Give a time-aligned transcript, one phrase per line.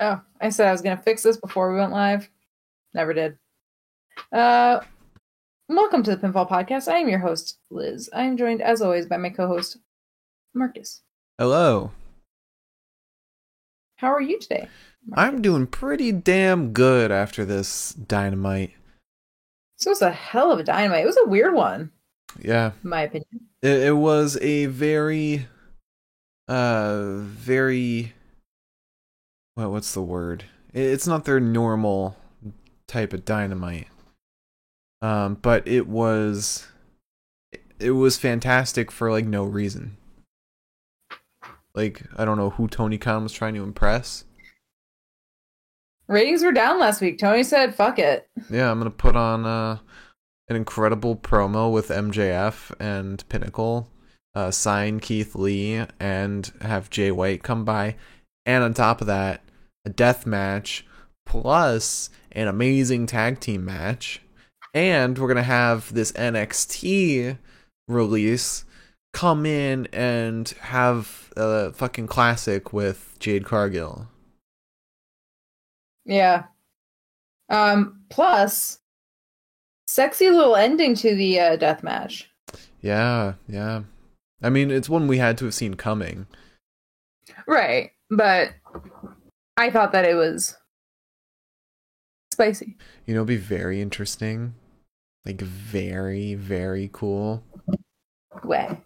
[0.00, 2.28] Oh, I said I was gonna fix this before we went live.
[2.94, 3.38] Never did.
[4.32, 4.80] Uh,
[5.68, 6.88] welcome to the Pinfall Podcast.
[6.92, 8.10] I am your host, Liz.
[8.12, 9.78] I am joined, as always, by my co-host,
[10.54, 11.02] Marcus.
[11.38, 11.92] Hello.
[13.96, 14.68] How are you today?
[15.14, 18.72] I'm doing pretty damn good after this dynamite.
[19.78, 21.02] This was a hell of a dynamite.
[21.04, 21.90] It was a weird one,
[22.40, 23.28] Yeah, in my opinion.
[23.62, 25.46] it, it was a very,
[26.48, 28.12] uh, very.
[29.54, 30.44] What what's the word?
[30.72, 32.16] It's not their normal
[32.88, 33.88] type of dynamite.
[35.00, 36.66] Um, but it was,
[37.78, 39.96] it was fantastic for like no reason.
[41.74, 44.24] Like I don't know who Tony Khan was trying to impress.
[46.08, 47.18] Ratings were down last week.
[47.18, 49.78] Tony said, "Fuck it." Yeah, I'm gonna put on uh,
[50.48, 53.88] an incredible promo with MJF and Pinnacle,
[54.34, 57.96] uh, sign Keith Lee, and have Jay White come by,
[58.46, 59.42] and on top of that,
[59.84, 60.86] a death match
[61.26, 64.20] plus an amazing tag team match,
[64.72, 67.38] and we're gonna have this NXT
[67.88, 68.64] release
[69.12, 74.08] come in and have a fucking classic with Jade Cargill.
[76.04, 76.44] Yeah.
[77.48, 78.00] Um.
[78.10, 78.78] Plus,
[79.86, 82.30] sexy little ending to the uh, death match.
[82.80, 83.82] Yeah, yeah.
[84.42, 86.26] I mean, it's one we had to have seen coming.
[87.46, 88.50] Right, but
[89.56, 90.56] I thought that it was
[92.32, 92.76] spicy.
[93.06, 94.54] You know, it'd be very interesting.
[95.24, 97.42] Like, very, very cool.
[98.42, 98.80] Way.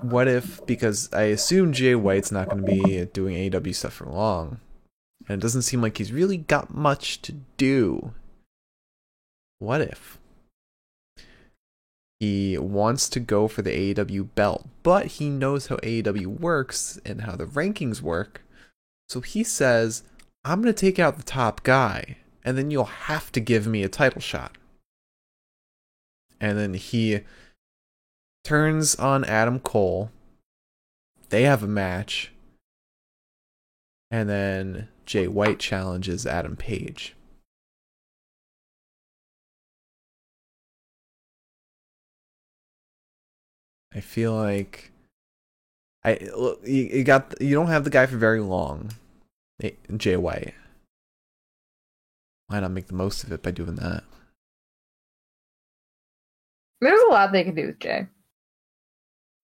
[0.00, 4.06] What if, because I assume Jay White's not going to be doing AEW stuff for
[4.06, 4.60] long,
[5.28, 8.14] and it doesn't seem like he's really got much to do.
[9.58, 10.18] What if
[12.20, 17.22] he wants to go for the AEW belt, but he knows how AEW works and
[17.22, 18.42] how the rankings work,
[19.08, 20.02] so he says,
[20.44, 23.82] I'm going to take out the top guy, and then you'll have to give me
[23.82, 24.56] a title shot.
[26.40, 27.20] And then he
[28.44, 30.10] turns on Adam Cole.
[31.30, 32.32] They have a match.
[34.10, 37.16] And then Jay White challenges Adam Page.
[43.94, 44.92] I feel like
[46.06, 46.18] I
[46.64, 48.92] you, you got you don't have the guy for very long.
[49.62, 50.54] Eh, Jay White.
[52.46, 54.04] Why not make the most of it by doing that?
[56.80, 58.06] There's a lot they can do with Jay.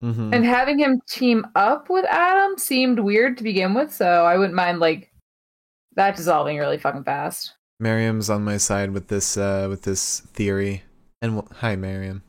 [0.05, 0.35] Mm-hmm.
[0.35, 4.55] And having him team up with Adam seemed weird to begin with, so I wouldn't
[4.55, 5.13] mind like
[5.97, 7.55] that dissolving really fucking fast.
[7.81, 10.85] Miriam's on my side with this uh with this theory.
[11.21, 12.23] And w- hi Miriam.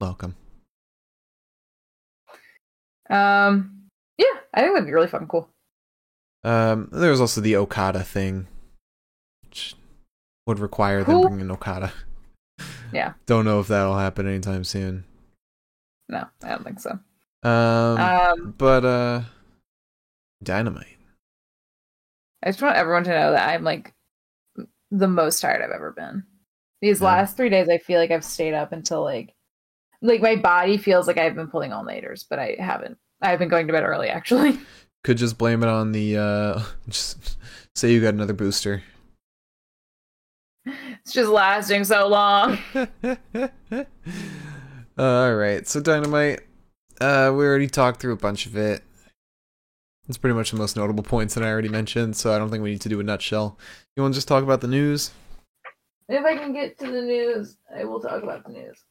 [0.00, 0.36] Welcome.
[3.10, 3.88] Um
[4.18, 5.48] yeah, I think that'd be really fucking cool.
[6.44, 8.46] Um there's also the Okada thing.
[9.42, 9.74] Which
[10.46, 11.28] would require them Who?
[11.28, 11.92] bringing Okada.
[12.92, 13.12] Yeah.
[13.26, 15.04] Don't know if that'll happen anytime soon.
[16.08, 16.98] No, I don't think so.
[17.48, 19.20] Um, Um but uh
[20.42, 20.98] Dynamite.
[22.42, 23.92] I just want everyone to know that I'm like
[24.90, 26.24] the most tired I've ever been.
[26.82, 27.06] These Yeah.
[27.06, 29.34] last three days I feel like I've stayed up until like
[30.02, 32.98] like my body feels like I've been pulling all nighters, but I haven't.
[33.22, 34.58] I've been going to bed early actually.
[35.04, 37.38] Could just blame it on the uh just
[37.74, 38.82] say you got another booster.
[40.66, 42.58] It's just lasting so long.
[44.98, 46.40] All right, so Dynamite.
[47.00, 48.82] Uh, we already talked through a bunch of it.
[50.06, 52.62] It's pretty much the most notable points that I already mentioned, so I don't think
[52.62, 53.56] we need to do a nutshell.
[53.96, 55.12] You want to just talk about the news?
[56.08, 58.84] If I can get to the news, I will talk about the news.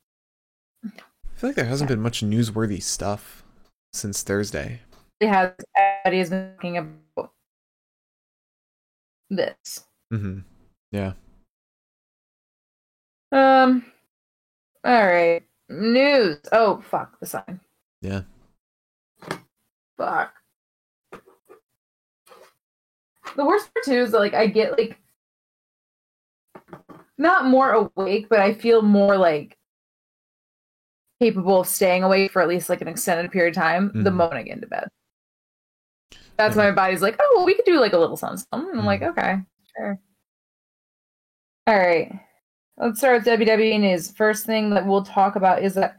[1.40, 3.46] I feel like there hasn't been much newsworthy stuff
[3.94, 4.82] since Thursday.
[5.22, 7.32] It has everybody has been talking about
[9.30, 9.86] this.
[10.12, 10.40] Mm-hmm.
[10.92, 11.14] Yeah.
[13.32, 13.86] Um.
[14.84, 15.44] All right.
[15.70, 16.40] News.
[16.52, 17.62] Oh fuck the sign.
[18.02, 18.24] Yeah.
[19.98, 20.34] Fuck.
[23.38, 25.00] The worst part too is that, like I get like
[27.18, 29.56] not more awake, but I feel more like
[31.22, 34.16] capable of staying awake for at least like an extended period of time the Mhm.
[34.16, 34.88] moment I get into bed.
[36.38, 38.46] That's why my body's like, oh, well, we could do like a little something.
[38.54, 39.10] something." And I'm like, Mhm.
[39.10, 39.38] okay,
[39.78, 40.00] sure.
[41.68, 42.12] All right.
[42.78, 44.12] Let's start with WWE news.
[44.12, 45.98] First thing that we'll talk about is that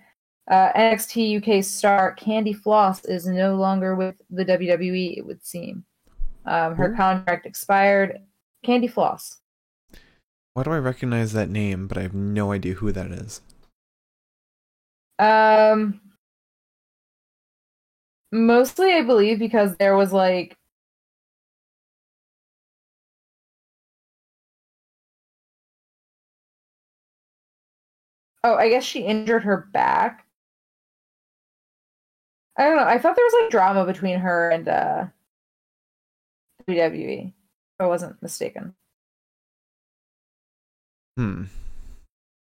[0.51, 5.85] uh, NXT UK star Candy Floss is no longer with the WWE, it would seem.
[6.47, 6.97] Um, her Who?
[6.97, 8.19] contract expired.
[8.65, 9.41] Candy Floss.
[10.55, 13.43] Why do I recognize that name, but I have no idea who that is?
[15.21, 16.01] Um,
[18.33, 20.57] mostly, I believe, because there was like
[28.45, 30.27] Oh, I guess she injured her back.
[32.57, 32.85] I don't know.
[32.85, 35.07] I thought there was like drama between her and uh
[36.69, 37.35] WWE, if
[37.81, 38.75] I wasn't mistaken.
[41.17, 41.45] Hmm.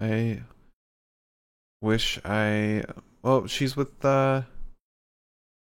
[0.00, 0.42] I
[1.82, 2.84] wish I.
[3.22, 4.42] Well, she's with uh.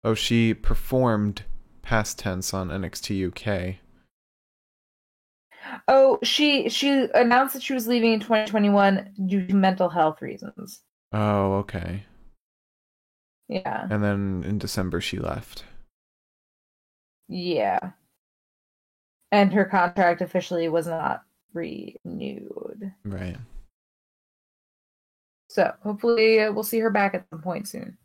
[0.05, 1.45] Oh, she performed
[1.83, 3.77] past tense on NXT UK.
[5.89, 10.81] Oh, she she announced that she was leaving in 2021 due to mental health reasons.
[11.13, 12.05] Oh, okay.
[13.49, 13.87] Yeah.
[13.91, 15.65] And then in December she left.
[17.29, 17.79] Yeah.
[19.33, 22.93] And her contract officially was not renewed.
[23.05, 23.37] Right.
[25.51, 27.99] So hopefully uh, we'll see her back at some point soon.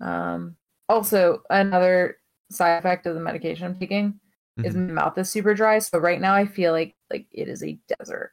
[0.00, 0.56] Um,
[0.88, 2.16] also, another
[2.50, 4.18] side effect of the medication I'm taking
[4.64, 4.86] is Mhm.
[4.88, 5.78] my mouth is super dry.
[5.80, 8.32] So right now I feel like like it is a desert.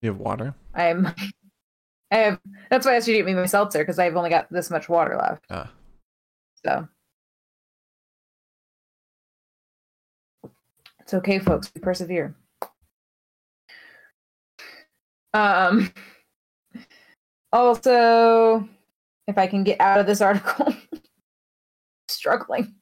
[0.00, 0.54] You have water?
[0.74, 1.06] I'm.
[2.10, 2.40] I have.
[2.70, 4.70] That's why I asked you to get me my seltzer because I've only got this
[4.70, 5.44] much water left.
[5.50, 5.70] Ah.
[6.64, 6.88] So
[11.00, 11.70] it's okay, folks.
[11.74, 12.34] We persevere.
[15.34, 15.92] Um.
[17.54, 18.68] Also,
[19.28, 20.74] if I can get out of this article,
[22.08, 22.74] struggling.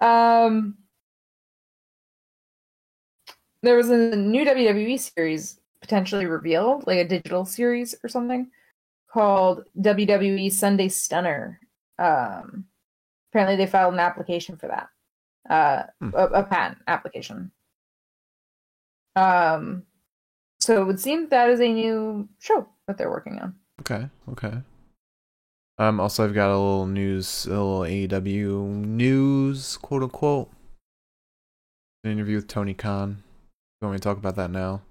[0.00, 0.76] Um.
[3.62, 8.50] There was a new WWE series potentially revealed, like a digital series or something,
[9.10, 11.58] called WWE Sunday Stunner.
[11.98, 12.66] Um,
[13.32, 14.88] apparently, they filed an application for that,
[15.50, 16.10] uh, Hmm.
[16.14, 17.50] a, a patent application.
[19.16, 19.84] Um,
[20.60, 23.54] so it would seem that is a new show that they're working on.
[23.80, 24.58] Okay, okay.
[25.78, 30.50] Um, also, I've got a little news, a little AEW news, quote unquote.
[32.04, 33.22] An interview with Tony Khan.
[33.80, 34.82] You want me to talk about that now?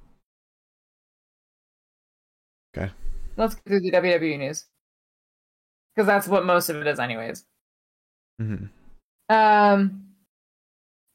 [2.77, 2.91] Okay.
[3.37, 4.65] Let's get through the WWE news
[5.95, 7.45] because that's what most of it is, anyways.
[8.39, 8.65] hmm
[9.29, 10.05] Um,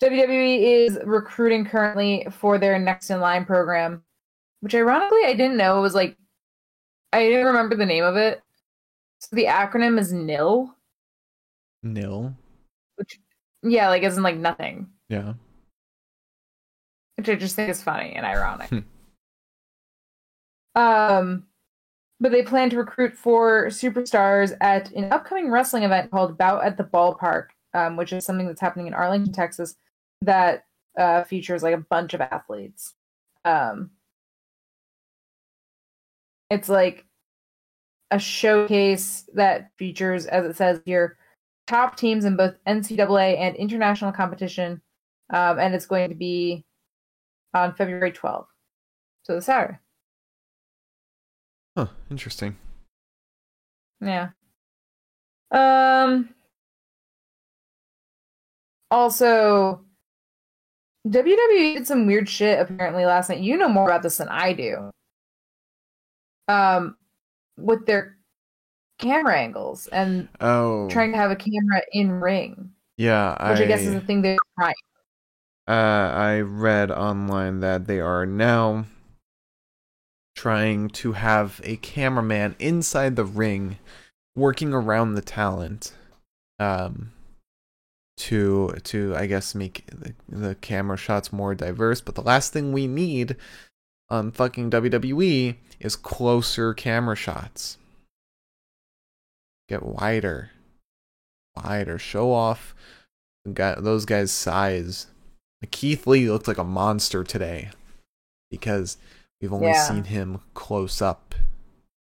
[0.03, 4.03] WWE is recruiting currently for their next in line program,
[4.61, 6.17] which ironically I didn't know it was like
[7.13, 8.43] I didn't remember the name of it.
[9.21, 10.75] So the acronym is NIL,
[11.83, 12.35] Nil.
[12.97, 13.21] which
[13.63, 15.35] yeah, like isn't like nothing, Yeah.
[17.17, 18.71] which I just think is funny and ironic.
[18.71, 18.79] Hmm.
[20.75, 21.45] um,
[22.21, 26.77] but they plan to recruit four superstars at an upcoming wrestling event called Bout at
[26.77, 29.77] the Ballpark, um, which is something that's happening in Arlington, Texas,
[30.23, 30.65] that
[30.99, 32.95] uh, features like a bunch of athletes.
[33.45, 33.91] Um,
[36.51, 37.07] it's like
[38.11, 41.17] a showcase that features, as it says here,
[41.67, 44.83] top teams in both NCAA and international competition,
[45.33, 46.65] um, and it's going to be
[47.55, 48.47] on February 12th,
[49.23, 49.79] so the Saturday.
[51.77, 51.87] Huh.
[52.11, 52.57] Interesting.
[54.01, 54.31] Yeah.
[55.53, 56.31] Um.
[58.91, 59.85] Also,
[61.07, 63.39] WWE did some weird shit apparently last night.
[63.39, 64.91] You know more about this than I do.
[66.51, 66.97] Um,
[67.57, 68.17] with their
[68.99, 70.89] camera angles and Oh.
[70.91, 74.37] trying to have a camera in ring, yeah, which I, guess is the thing they're
[74.59, 74.75] trying.
[75.69, 78.87] Uh, I read online that they are now
[80.35, 83.79] trying to have a cameraman inside the ring
[84.35, 85.93] working around the talent
[86.59, 87.13] um
[88.17, 92.73] to to I guess make the, the camera shots more diverse but the last thing
[92.73, 93.37] we need
[94.11, 97.79] on fucking WWE is closer camera shots
[99.69, 100.51] get wider
[101.57, 102.75] wider show off
[103.53, 105.07] guy, those guys size
[105.71, 107.71] Keith Lee looked like a monster today
[108.51, 108.97] because
[109.41, 109.87] we've only Yeah.
[109.87, 111.35] seen him close up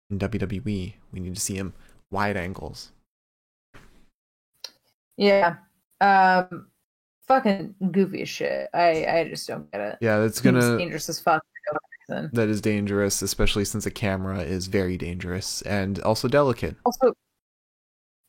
[0.09, 0.95] in WWE.
[1.11, 1.73] We need to see him
[2.11, 2.91] wide angles.
[5.17, 5.55] Yeah.
[5.99, 6.67] Um,
[7.27, 8.69] fucking goofy as shit.
[8.73, 9.97] I I just don't get it.
[10.01, 11.43] Yeah, that's It's gonna dangerous as fuck.
[12.09, 12.29] Reason.
[12.33, 16.75] that is dangerous, especially since a camera is very dangerous and also delicate.
[16.85, 17.13] Also,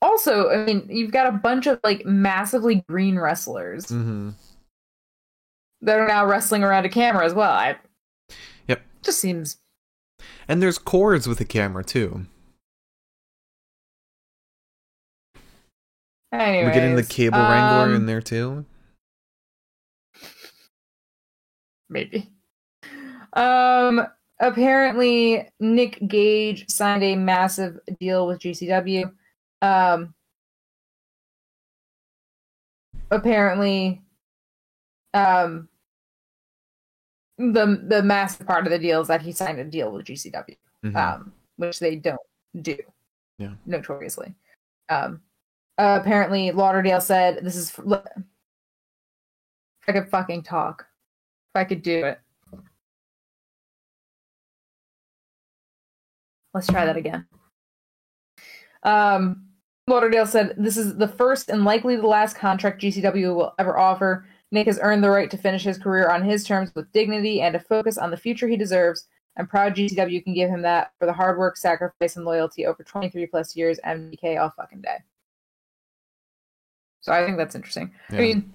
[0.02, 4.30] also, I mean, you've got a bunch of like massively green wrestlers Mm-hmm.
[5.82, 7.50] that are now wrestling around a camera as well.
[7.52, 7.76] I
[8.68, 8.82] Yep.
[9.02, 9.58] just seems
[10.46, 12.26] And there's cords with the camera too.
[16.32, 18.66] Anyways, We're getting the cable wrangler in um, there too.
[21.88, 22.28] maybe.
[23.32, 24.06] Um,
[24.40, 29.12] apparently Nick Gage signed a massive deal with GCW.
[29.62, 30.14] Um,
[33.10, 34.02] apparently,
[35.14, 35.68] um,
[37.38, 40.56] the the massive part of the deal is that he signed a deal with GCW.
[40.84, 40.96] Mhm.
[40.96, 42.20] Um, which they don't
[42.62, 42.78] do.
[43.38, 43.54] Yeah.
[43.66, 44.34] Notoriously.
[44.88, 45.22] Um,
[45.76, 47.78] uh, apparently, Lauderdale said, "This is."
[49.86, 50.86] I could fucking talk,
[51.54, 52.20] if I could do it.
[56.58, 57.24] Let's try that again.
[58.82, 59.44] Um,
[59.86, 64.26] Lauderdale said, This is the first and likely the last contract GCW will ever offer.
[64.50, 67.54] Nick has earned the right to finish his career on his terms with dignity and
[67.54, 69.06] a focus on the future he deserves.
[69.36, 72.82] I'm proud GCW can give him that for the hard work, sacrifice, and loyalty over
[72.82, 74.96] 23 plus years, MDK all fucking day.
[77.02, 77.92] So I think that's interesting.
[78.10, 78.18] Yeah.
[78.18, 78.52] I mean,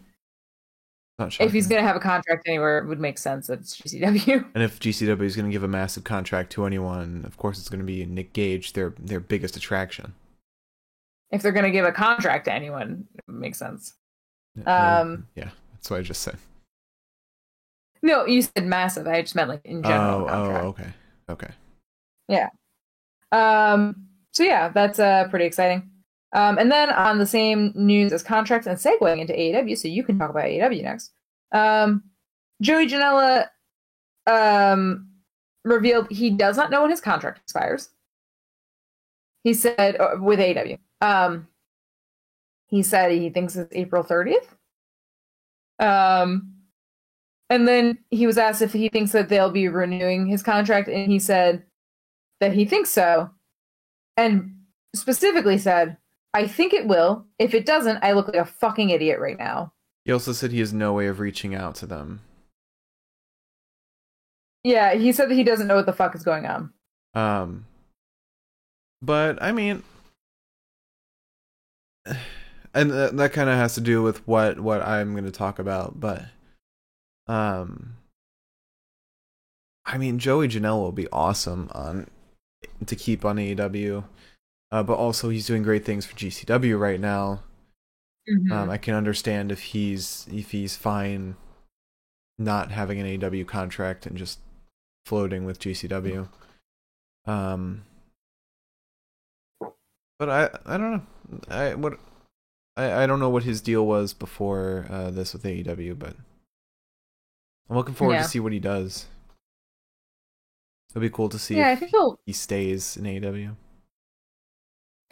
[1.19, 4.45] if he's going to have a contract anywhere, it would make sense that it's GCW.
[4.55, 7.69] And if GCW is going to give a massive contract to anyone, of course it's
[7.69, 10.13] going to be Nick Gage, their their biggest attraction.
[11.31, 13.93] if they're going to give a contract to anyone, it makes sense.
[14.55, 16.37] Yeah, Um, yeah, that's what I just said.
[18.01, 19.07] No, you said massive.
[19.07, 20.21] I just meant like in general.
[20.21, 20.65] Oh, oh, contract.
[21.29, 21.49] okay,
[22.29, 22.47] okay.
[23.31, 25.89] Um, so yeah, that's uh pretty exciting.
[26.33, 30.03] Um, and then on the same news as contracts and segueing into AEW, so you
[30.03, 31.11] can talk about AEW next.
[31.51, 32.03] Um,
[32.61, 33.47] Joey Janela
[34.25, 35.09] um
[35.65, 37.89] revealed he does not know when his contract expires.
[39.43, 40.79] He said uh, with AEW.
[41.01, 41.47] Um,
[42.67, 44.47] he said he thinks it's April 30th.
[45.79, 46.53] Um,
[47.49, 51.11] and then he was asked if he thinks that they'll be renewing his contract, and
[51.11, 51.63] he said
[52.39, 53.29] that he thinks so,
[54.17, 54.55] and
[54.95, 55.97] specifically said,
[56.33, 57.25] I think it will.
[57.37, 59.73] If it doesn't, I look like a fucking idiot right now.
[60.05, 62.21] He also said he has no way of reaching out to them.
[64.63, 66.73] Yeah, he said that he doesn't know what the fuck is going on.
[67.13, 67.65] Um,
[69.01, 69.83] but I mean,
[72.73, 75.59] and th- that kind of has to do with what what I'm going to talk
[75.59, 75.99] about.
[75.99, 76.23] But,
[77.27, 77.97] um,
[79.85, 82.07] I mean, Joey Janela will be awesome on
[82.85, 84.05] to keep on AEW,
[84.73, 87.43] uh, but also he's doing great things for GCW right now.
[88.51, 91.35] Um, I can understand if he's if he's fine
[92.39, 94.39] not having an AEW contract and just
[95.05, 96.27] floating with GCW.
[97.27, 97.83] Um,
[100.17, 101.01] but I I don't know.
[101.49, 101.99] I what
[102.77, 106.15] I I don't know what his deal was before uh, this with AEW, but
[107.69, 108.23] I'm looking forward Yeah.
[108.23, 109.05] to see what he does.
[110.91, 112.17] It'll be cool to see yeah, I if think he'll.
[112.25, 113.55] he stays in AEW.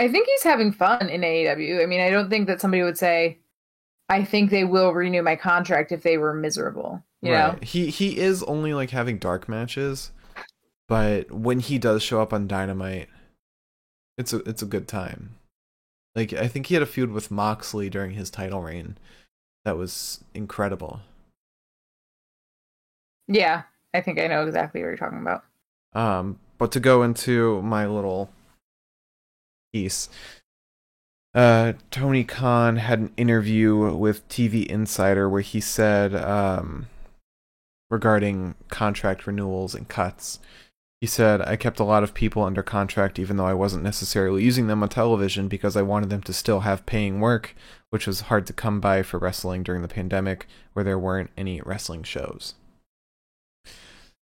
[0.01, 1.83] I think he's having fun in AEW.
[1.83, 3.37] I mean, I don't think that somebody would say,
[4.09, 7.03] "I think they will renew my contract" if they were miserable.
[7.21, 7.55] You know?
[7.61, 10.11] He he is only like having dark matches,
[10.87, 13.09] but when he does show up on Dynamite,
[14.17, 15.35] it's a it's a good time.
[16.15, 18.97] Like I think he had a feud with Moxley during his title reign
[19.65, 21.01] that was incredible.
[23.27, 25.43] Yeah, I think I know exactly what you're talking about.
[25.93, 28.31] Um, but to go into my little
[29.73, 30.09] piece,
[31.33, 36.87] uh, Tony Khan had an interview with TV Insider where he said, um,
[37.89, 40.39] regarding contract renewals and cuts,
[40.99, 44.43] he said, I kept a lot of people under contract even though I wasn't necessarily
[44.43, 47.55] using them on television because I wanted them to still have paying work,
[47.89, 51.59] which was hard to come by for wrestling during the pandemic where there weren't any
[51.61, 52.53] wrestling shows.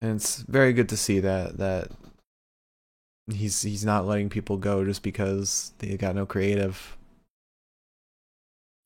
[0.01, 1.91] And it's very good to see that that
[3.31, 6.97] he's he's not letting people go just because they got no creative.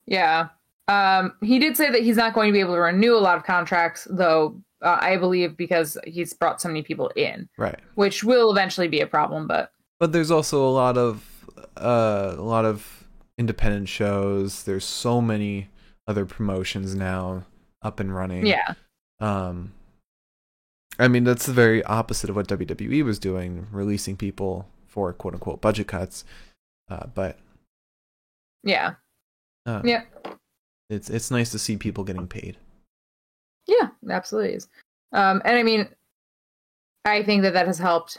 [0.06, 0.48] Yeah.
[0.88, 3.36] Um, he did say that he's not going to be able to renew a lot
[3.36, 4.60] of contracts, though.
[4.80, 7.80] Uh, I believe because he's brought so many people in, Right.
[7.96, 9.48] which will eventually be a problem.
[9.48, 11.24] But But there's also a lot of
[11.76, 13.04] uh a lot of
[13.38, 14.62] independent shows.
[14.62, 15.68] There's so many
[16.06, 17.44] other promotions now
[17.82, 18.46] up and running.
[18.46, 18.74] yeah,
[19.18, 19.72] Um
[20.98, 25.34] I mean that's the very opposite of what WWE was doing, releasing people for quote
[25.34, 26.24] unquote budget cuts.
[26.90, 27.38] Uh but
[28.64, 28.94] yeah,
[29.66, 30.02] uh, yeah,
[30.90, 32.56] it's it's nice to see people getting paid.
[33.66, 34.68] yeah, it absolutely is.
[35.12, 35.88] Um, and I mean,
[37.04, 38.18] I think that that has helped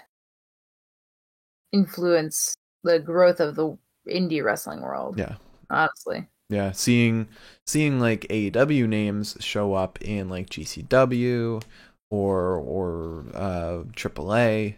[1.72, 5.18] influence the growth of the indie wrestling world.
[5.18, 5.36] Yeah.
[5.70, 6.28] honestly.
[6.50, 7.28] Yeah, seeing
[7.68, 11.62] seeing like AEW names show up in like GCW
[12.10, 14.76] or or uh AAA,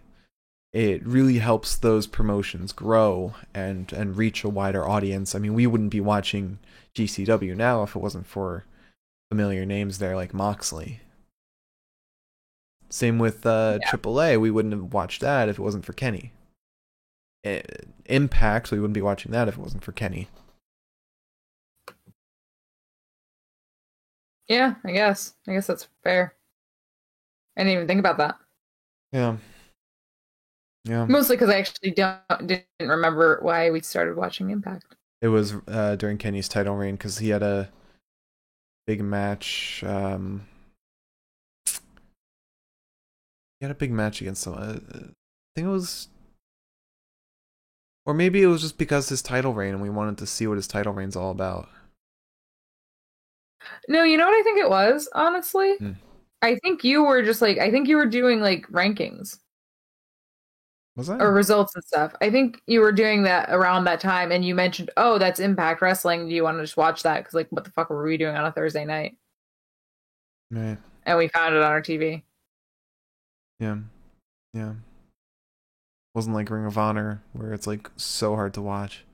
[0.74, 5.36] it really helps those promotions grow and and reach a wider audience.
[5.36, 6.60] I mean, we wouldn't be watching
[6.96, 8.66] GCW now if it wasn't for
[9.30, 11.02] familiar names there like Moxley.
[12.90, 13.88] Same with uh Yeah.
[13.90, 16.32] AAA, we wouldn't have watched that if it wasn't for Kenny.
[18.06, 20.28] Impact, we wouldn't be watching that if it wasn't for Kenny.
[24.48, 25.34] Yeah, I guess.
[25.48, 26.36] I guess that's fair.
[27.62, 28.38] I didn't even think about that.
[29.12, 29.38] Yeah.
[30.84, 31.06] Yeah.
[31.06, 34.96] Mostly because I actually don't didn't remember why we started watching Impact.
[35.22, 37.70] It was uh, during Kenny's title reign because he had a
[38.88, 39.84] big match.
[39.86, 40.48] Um,
[41.68, 41.76] he
[43.62, 44.64] had a big match against someone.
[44.64, 46.08] Uh, I think it was,
[48.08, 50.58] or maybe it was just because his title reign, and we wanted to see what
[50.58, 51.70] his title reign's all about.
[53.88, 55.76] No, you know what I think it was, honestly?
[55.78, 55.92] Hmm.
[56.42, 59.40] I think you were just like I think you were doing like rankings
[60.96, 61.22] Was that?
[61.22, 62.16] or results and stuff.
[62.22, 65.82] I think you were doing that around that time and you mentioned, "Oh, that's Impact
[65.82, 66.28] Wrestling.
[66.28, 68.36] Do you want to just watch that?" cuz like what the fuck were we doing
[68.36, 69.18] on a Thursday night?
[70.50, 70.78] Right.
[71.06, 72.24] And we found it on our TV.
[73.60, 73.78] Yeah.
[74.54, 74.74] Yeah.
[76.14, 79.06] Wasn't like Ring of Honor where it's like so hard to watch.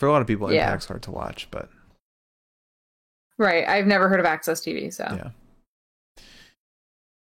[0.00, 0.64] For a lot of people, Yeah.
[0.66, 1.68] Impact's hard to watch, but
[3.38, 3.66] Right.
[3.68, 5.04] I've never heard of AXS TV, so.
[5.04, 5.30] yeah.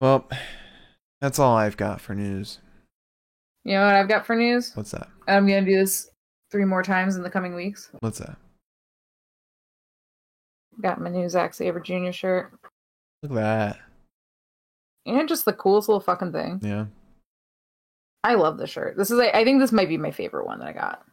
[0.01, 0.29] Well,
[1.21, 2.59] that's all I've got for news.
[3.65, 4.73] You know what I've got for news?
[4.75, 5.09] What's that?
[5.29, 6.11] I'm going to do this
[6.51, 7.91] three more times in the coming weeks.
[8.01, 8.37] What's that?
[10.81, 12.11] Got my new Zack Sabre Jr.
[12.11, 12.53] shirt.
[13.23, 13.79] Look at that.
[15.07, 16.61] And just the coolest little fucking thing.
[16.63, 16.87] Yeah.
[18.25, 18.97] I love the shirt.
[18.97, 21.05] This is I think this might be my favorite one that I got.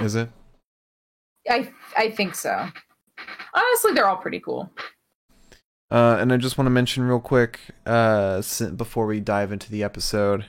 [0.00, 0.28] Is it?
[1.48, 2.68] I I think so.
[3.54, 4.70] Honestly, they're all pretty cool.
[5.90, 8.42] Uh, and I just want to mention real quick, uh,
[8.76, 10.44] before we dive into the episode,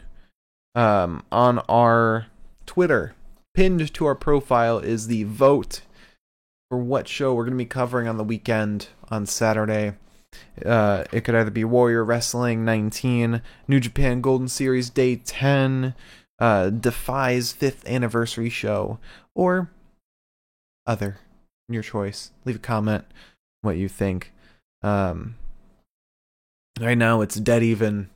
[0.75, 2.27] um, on our
[2.65, 3.15] Twitter,
[3.53, 5.81] pinned to our profile is the vote
[6.69, 9.93] for what show we're going to be covering on the weekend on Saturday.
[10.65, 15.95] Uh, it could either be Warrior Wrestling 19, New Japan Golden Series Day 10,
[16.39, 18.99] uh, Defy's fifth anniversary show,
[19.35, 19.69] or
[20.87, 21.17] other.
[21.73, 22.31] Your choice.
[22.45, 23.05] Leave a comment
[23.61, 24.31] what you think.
[24.83, 25.35] Um,
[26.79, 28.09] right now it's dead even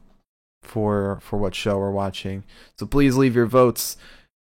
[0.63, 2.43] for for what show we're watching.
[2.77, 3.97] So please leave your votes.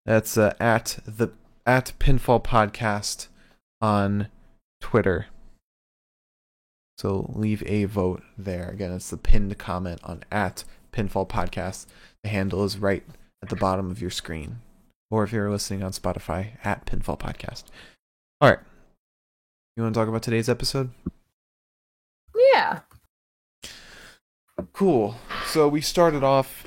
[0.04, 1.30] That's uh, at the
[1.66, 3.28] at Pinfall Podcast
[3.80, 4.28] on
[4.80, 5.26] Twitter.
[6.96, 8.70] So leave a vote there.
[8.70, 11.86] Again, it's the pinned comment on at Pinfall Podcast.
[12.24, 13.04] The handle is right
[13.42, 14.58] at the bottom of your screen.
[15.10, 17.64] Or if you're listening on Spotify, at Pinfall Podcast.
[18.40, 18.58] All right.
[19.78, 20.90] You want to talk about today's episode?
[22.52, 22.80] Yeah.
[24.72, 25.14] Cool.
[25.46, 26.64] So we started off.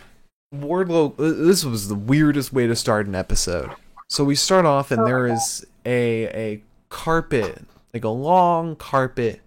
[0.55, 1.19] Wardlow.
[1.19, 3.71] uh, This was the weirdest way to start an episode.
[4.07, 9.41] So we start off, and there is a a carpet, like a long carpet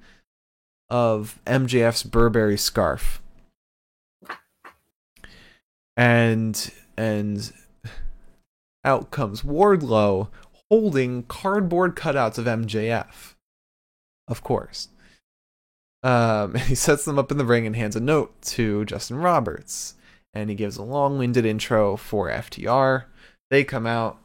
[0.90, 3.22] of MJF's Burberry scarf,
[5.96, 7.50] and and
[8.84, 10.28] out comes Wardlow
[10.70, 13.33] holding cardboard cutouts of MJF.
[14.28, 14.88] Of course.
[16.02, 19.94] Um, he sets them up in the ring and hands a note to Justin Roberts.
[20.32, 23.04] And he gives a long winded intro for FTR.
[23.50, 24.18] They come out.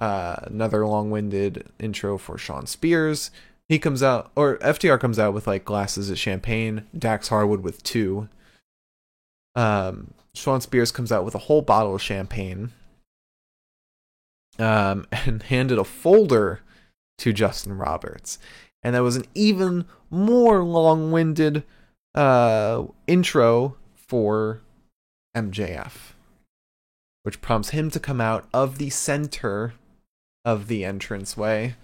[0.00, 3.32] Uh, another long winded intro for Shawn Spears.
[3.68, 6.86] He comes out, or FTR comes out with like glasses of champagne.
[6.96, 8.28] Dax Harwood with two.
[9.56, 12.70] Um, Shawn Spears comes out with a whole bottle of champagne.
[14.58, 16.60] Um, and handed a folder
[17.18, 18.38] to Justin Roberts.
[18.88, 21.62] And that was an even more long winded
[22.14, 24.62] uh, intro for
[25.36, 26.14] MJF,
[27.22, 29.74] which prompts him to come out of the center
[30.42, 31.74] of the entranceway,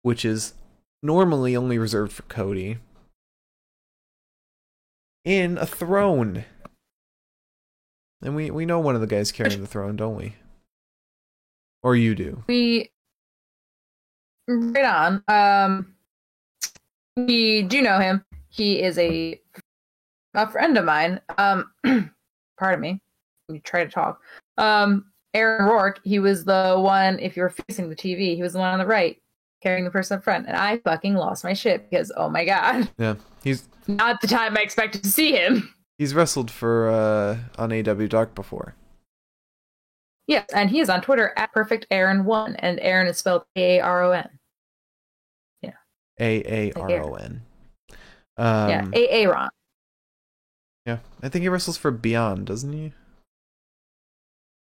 [0.00, 0.54] which is
[1.02, 2.78] normally only reserved for Cody,
[5.22, 6.46] in a throne.
[8.22, 10.36] And we, we know one of the guys carrying the throne, don't we?
[11.82, 12.42] Or you do.
[12.46, 12.90] We
[14.48, 15.22] right on.
[15.28, 15.95] Um
[17.16, 18.24] we do know him.
[18.48, 19.40] He is a
[20.34, 21.20] a friend of mine.
[21.38, 21.70] Um
[22.58, 23.00] pardon me.
[23.48, 24.20] Let me try to talk.
[24.58, 28.52] Um Aaron Rourke, he was the one if you were facing the TV, he was
[28.54, 29.20] the one on the right
[29.62, 32.88] carrying the person up front and I fucking lost my shit because oh my god.
[32.98, 33.14] Yeah.
[33.42, 35.74] He's Not the time I expected to see him.
[35.98, 38.74] he's wrestled for uh on AW Dark before.
[40.26, 43.78] Yes, and he is on Twitter at perfect Aaron one and Aaron is spelled A
[43.78, 44.28] A R O N.
[46.20, 47.42] A A R O N.
[48.36, 49.48] Um, Yeah, A A Ron.
[50.86, 52.92] yeah, I think he wrestles for Beyond, doesn't he?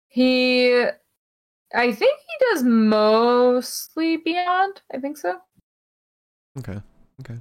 [0.09, 0.83] He,
[1.75, 4.81] I think he does mostly Beyond.
[4.93, 5.39] I think so.
[6.59, 6.81] Okay,
[7.21, 7.39] okay.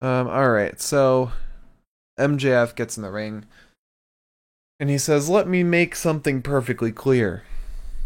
[0.00, 0.80] Um, all right.
[0.80, 1.32] So
[2.18, 3.44] MJF gets in the ring,
[4.78, 7.42] and he says, "Let me make something perfectly clear.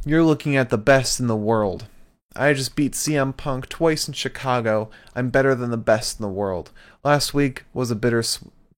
[0.06, 1.86] You're looking at the best in the world.
[2.34, 4.90] I just beat CM Punk twice in Chicago.
[5.14, 6.70] I'm better than the best in the world.
[7.04, 8.22] Last week was a bitter,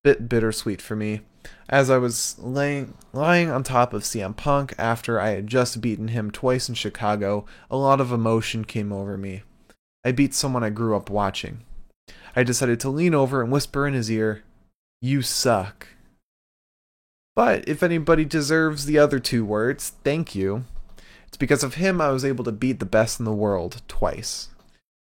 [0.03, 1.21] bit bittersweet for me.
[1.69, 6.09] As I was laying lying on top of CM Punk after I had just beaten
[6.09, 9.43] him twice in Chicago, a lot of emotion came over me.
[10.05, 11.64] I beat someone I grew up watching.
[12.37, 14.43] I decided to lean over and whisper in his ear,
[15.01, 15.88] You suck.
[17.37, 20.64] But if anybody deserves the other two words, thank you.
[21.35, 24.51] It's because of him I was able to beat the best in the world twice.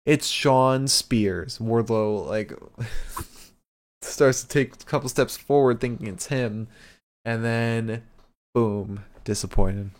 [0.07, 1.59] It's Shawn Spears.
[1.59, 2.51] Wardlow, like,
[4.01, 6.67] starts to take a couple steps forward thinking it's him,
[7.25, 8.01] and then,
[8.55, 9.91] boom, disappointed.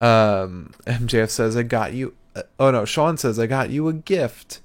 [0.00, 2.14] Um, MJF says, I got you.
[2.36, 4.60] Uh, oh no, Shawn says, I got you a gift.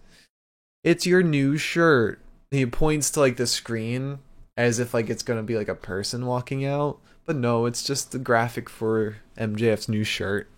[0.84, 2.20] It's your new shirt.
[2.52, 4.20] He points to like the screen
[4.56, 8.12] as if like it's gonna be like a person walking out, but no, it's just
[8.12, 10.50] the graphic for MJF's new shirt.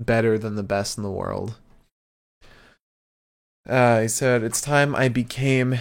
[0.00, 1.56] Better than the best in the world.
[3.68, 5.78] Uh, he said, It's time I became.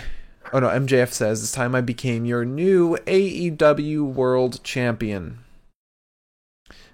[0.54, 5.40] Oh no, MJF says, It's time I became your new AEW World Champion.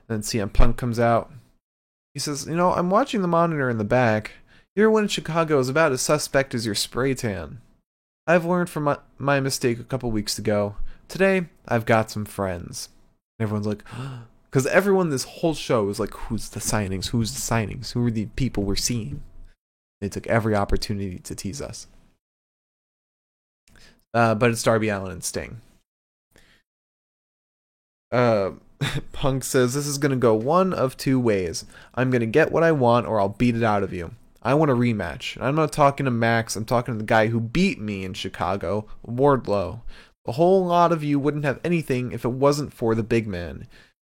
[0.08, 1.32] Then CM Punk comes out.
[2.14, 4.34] He says, You know, I'm watching the monitor in the back.
[4.76, 7.62] Your win in Chicago is about as suspect as your spray tan.
[8.26, 10.76] I've learned from my, my mistake a couple weeks ago.
[11.08, 12.90] Today, I've got some friends.
[13.40, 13.84] Everyone's like,
[14.50, 17.08] because everyone this whole show is like, who's the signings?
[17.08, 17.94] Who's the signings?
[17.94, 19.22] Who are the people we're seeing?
[20.02, 21.88] They took every opportunity to tease us.
[24.14, 25.62] Uh, but it's Darby Allin and Sting.
[28.12, 28.52] Uh,
[29.12, 31.66] Punk says this is going to go one of two ways.
[31.96, 34.14] I'm going to get what I want or I'll beat it out of you.
[34.42, 35.40] I want a rematch.
[35.42, 38.88] I'm not talking to Max, I'm talking to the guy who beat me in Chicago,
[39.06, 39.82] Wardlow.
[40.28, 43.68] A whole lot of you wouldn't have anything if it wasn't for the big man.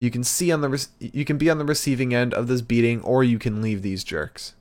[0.01, 2.61] You can see on the re- you can be on the receiving end of this
[2.61, 4.55] beating or you can leave these jerks.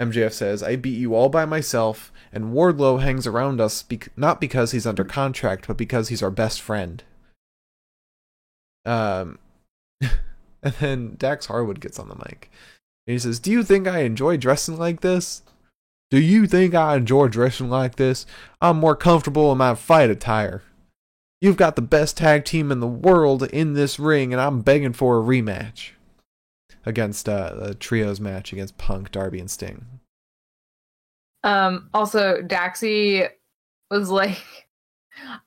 [0.00, 4.40] MJF says, I beat you all by myself, and Wardlow hangs around us be- not
[4.40, 7.02] because he's under contract, but because he's our best friend.
[8.84, 9.38] Um,
[10.00, 12.50] and then Dax Harwood gets on the mic.
[13.06, 15.42] And he says, Do you think I enjoy dressing like this?
[16.12, 18.26] Do you think I enjoy dressing like this?
[18.60, 20.62] I'm more comfortable in my fight attire.
[21.40, 24.92] You've got the best tag team in the world in this ring, and I'm begging
[24.92, 25.92] for a rematch
[26.84, 29.86] against uh, the trios match against Punk, Darby, and Sting.
[31.44, 31.88] Um.
[31.94, 33.30] Also, Daxie
[33.90, 34.36] was like,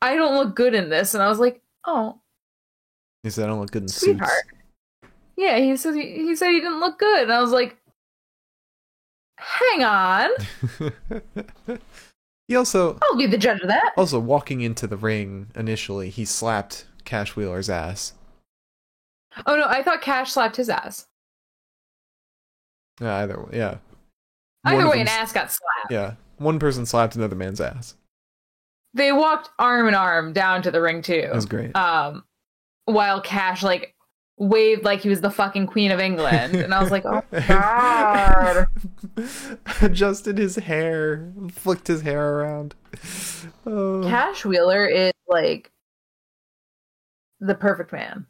[0.02, 2.22] "I don't look good in this," and I was like, "Oh."
[3.22, 4.32] He said, "I don't look good in sweetheart.
[4.32, 7.78] suits." Yeah, he said he, he said he didn't look good, and I was like,
[9.38, 10.30] "Hang on."
[12.48, 13.94] he also I'll be the judge of that.
[13.98, 18.14] Also, walking into the ring initially, he slapped Cash Wheeler's ass.
[19.46, 21.08] Oh no, I thought Cash slapped his ass.
[23.02, 23.78] Yeah, either way, yeah.
[24.64, 25.92] Either way, an ass got slapped.
[25.92, 27.96] Yeah, one person slapped another man's ass.
[28.94, 31.22] They walked arm in arm down to the ring too.
[31.22, 31.76] That was great.
[31.76, 32.24] Um,
[32.86, 33.94] while Cash like
[34.38, 38.65] waved like he was the fucking queen of England, and I was like, oh god.
[39.82, 42.76] Adjusted his hair, flicked his hair around.
[43.66, 44.04] Oh.
[44.08, 45.72] Cash Wheeler is like
[47.40, 48.28] the perfect man.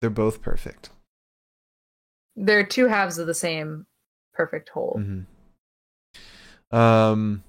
[0.00, 0.90] They're both perfect.
[2.36, 3.86] They're two halves of the same
[4.34, 5.00] perfect whole.
[5.00, 6.76] Mm-hmm.
[6.76, 7.42] Um.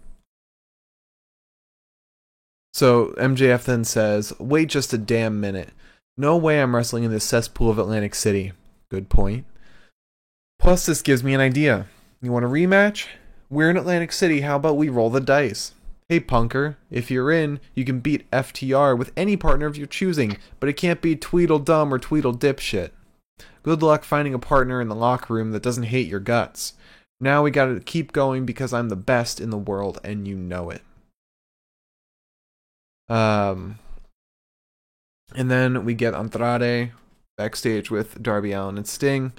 [2.73, 5.69] So MJF then says, "Wait just a damn minute.
[6.15, 8.53] No way I'm wrestling in this cesspool of Atlantic City."
[8.89, 9.45] Good point.
[10.59, 11.87] Plus, this gives me an idea.
[12.21, 13.07] You want a rematch?
[13.49, 14.41] We're in Atlantic City.
[14.41, 15.73] How about we roll the dice?
[16.09, 20.37] Hey, punker, if you're in, you can beat FTR with any partner of your choosing,
[20.59, 22.91] but it can't be Tweedledum or Tweedle Dipshit.
[23.61, 26.73] Good luck finding a partner in the locker room that doesn't hate your guts.
[27.19, 30.69] Now we gotta keep going because I'm the best in the world and you know
[30.69, 30.81] it.
[33.09, 33.77] Um,
[35.35, 36.93] and then we get Andrade
[37.37, 39.33] backstage with Darby Allin and Sting.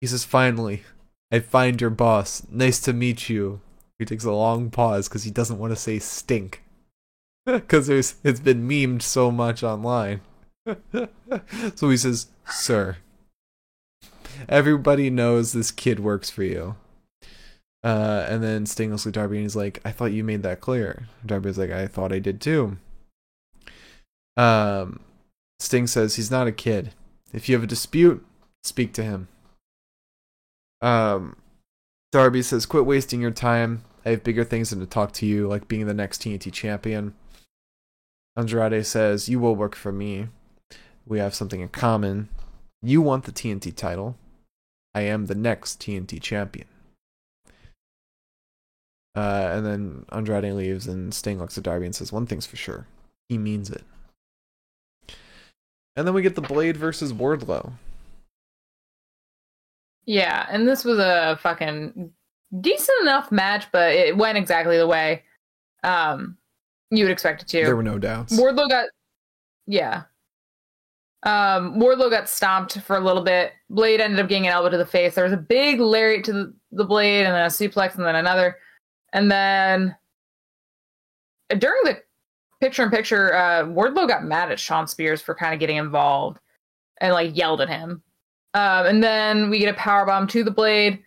[0.00, 0.82] He says, Finally,
[1.30, 2.46] I find your boss.
[2.50, 3.60] Nice to meet you.
[3.98, 6.62] He takes a long pause because he doesn't want to say stink.
[7.44, 10.20] Because it's been memed so much online.
[11.74, 12.98] so he says, Sir,
[14.50, 16.76] everybody knows this kid works for you.
[17.82, 20.60] Uh, and then Sting looks at Darby and he's like, I thought you made that
[20.60, 21.08] clear.
[21.24, 22.76] Darby's like, I thought I did too.
[24.36, 25.00] Um,
[25.58, 26.92] Sting says he's not a kid.
[27.32, 28.24] If you have a dispute,
[28.62, 29.28] speak to him.
[30.80, 31.36] Um,
[32.12, 33.84] Darby says, quit wasting your time.
[34.04, 37.14] I have bigger things than to talk to you, like being the next TNT champion.
[38.36, 40.28] Andrade says, You will work for me.
[41.06, 42.28] We have something in common.
[42.80, 44.16] You want the TNT title.
[44.94, 46.68] I am the next TNT champion.
[49.14, 52.56] Uh, and then Andrade leaves, and Sting looks at Darby and says, "One thing's for
[52.56, 52.86] sure,
[53.28, 53.82] he means it."
[55.96, 57.72] And then we get the Blade versus Wardlow.
[60.08, 62.10] Yeah, and this was a fucking
[62.62, 65.22] decent enough match, but it went exactly the way
[65.84, 66.38] um
[66.90, 67.62] you would expect it to.
[67.62, 68.40] There were no doubts.
[68.40, 68.86] Wardlow got
[69.66, 70.04] yeah.
[71.24, 73.52] Um Wardlow got stomped for a little bit.
[73.68, 75.14] Blade ended up getting an elbow to the face.
[75.14, 78.16] There was a big lariat to the, the blade and then a suplex and then
[78.16, 78.56] another.
[79.12, 79.94] And then
[81.50, 81.98] during the
[82.62, 86.40] picture in picture, uh Wardlow got mad at Shawn Spears for kind of getting involved
[86.98, 88.02] and like yelled at him.
[88.54, 91.02] Um and then we get a power bomb to the blade.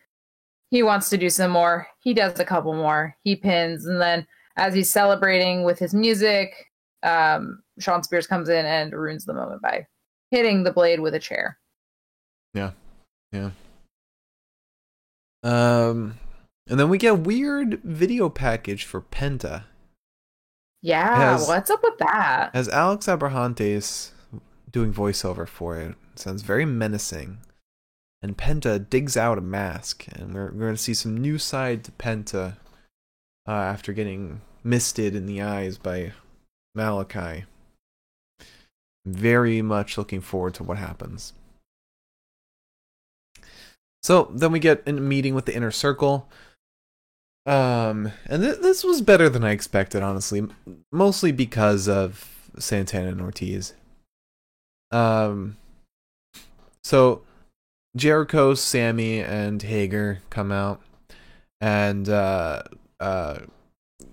[0.69, 1.87] He wants to do some more.
[1.99, 3.15] He does a couple more.
[3.23, 4.25] He pins and then
[4.57, 6.53] as he's celebrating with his music,
[7.03, 9.87] um, Shawn Spears comes in and ruins the moment by
[10.29, 11.57] hitting the blade with a chair.
[12.53, 12.71] Yeah,
[13.31, 13.51] yeah.
[15.43, 16.19] Um,
[16.69, 19.63] and then we get a weird video package for Penta.
[20.81, 22.51] Yeah, Has- what's up with that?
[22.53, 24.11] As Alex Abrahantes
[24.71, 27.39] doing voiceover for it, it sounds very menacing.
[28.21, 31.83] And Penta digs out a mask, and we're, we're going to see some new side
[31.85, 32.57] to Penta
[33.47, 36.13] uh, after getting misted in the eyes by
[36.77, 37.45] Malakai.
[39.05, 41.33] Very much looking forward to what happens.
[44.03, 46.29] So then we get a meeting with the inner circle.
[47.47, 50.47] Um, and th- this was better than I expected, honestly,
[50.91, 53.73] mostly because of Santana and Ortiz.
[54.91, 55.57] Um,
[56.83, 57.21] so
[57.95, 60.81] Jericho, Sammy, and Hager come out,
[61.59, 62.63] and uh,
[62.99, 63.39] uh,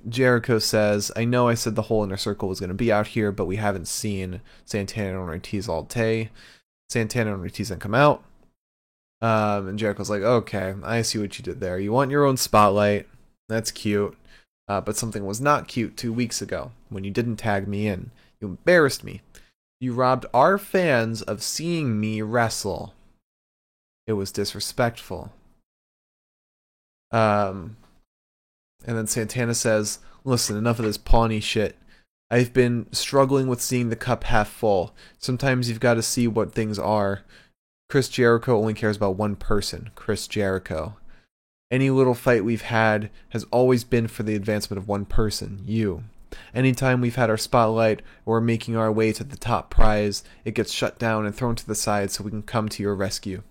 [0.08, 3.08] Jericho says, "I know I said the whole inner circle was going to be out
[3.08, 6.30] here, but we haven't seen Santana and Ortiz all day.
[6.88, 8.24] Santana and Ortiz then come out."
[9.20, 11.78] Um, and Jericho's like, "Okay, I see what you did there.
[11.78, 13.08] You want your own spotlight.
[13.48, 14.16] That's cute.
[14.68, 18.10] Uh, but something was not cute two weeks ago when you didn't tag me in.
[18.40, 19.22] You embarrassed me.
[19.80, 22.94] You robbed our fans of seeing me wrestle.
[24.06, 25.32] It was disrespectful."
[27.10, 27.76] Um,
[28.84, 31.76] and then Santana says, Listen, enough of this Pawnee shit.
[32.30, 34.94] I've been struggling with seeing the cup half full.
[35.18, 37.22] Sometimes you've got to see what things are.
[37.88, 40.96] Chris Jericho only cares about one person Chris Jericho.
[41.70, 46.04] Any little fight we've had has always been for the advancement of one person, you.
[46.54, 50.72] Anytime we've had our spotlight or making our way to the top prize, it gets
[50.72, 53.42] shut down and thrown to the side so we can come to your rescue.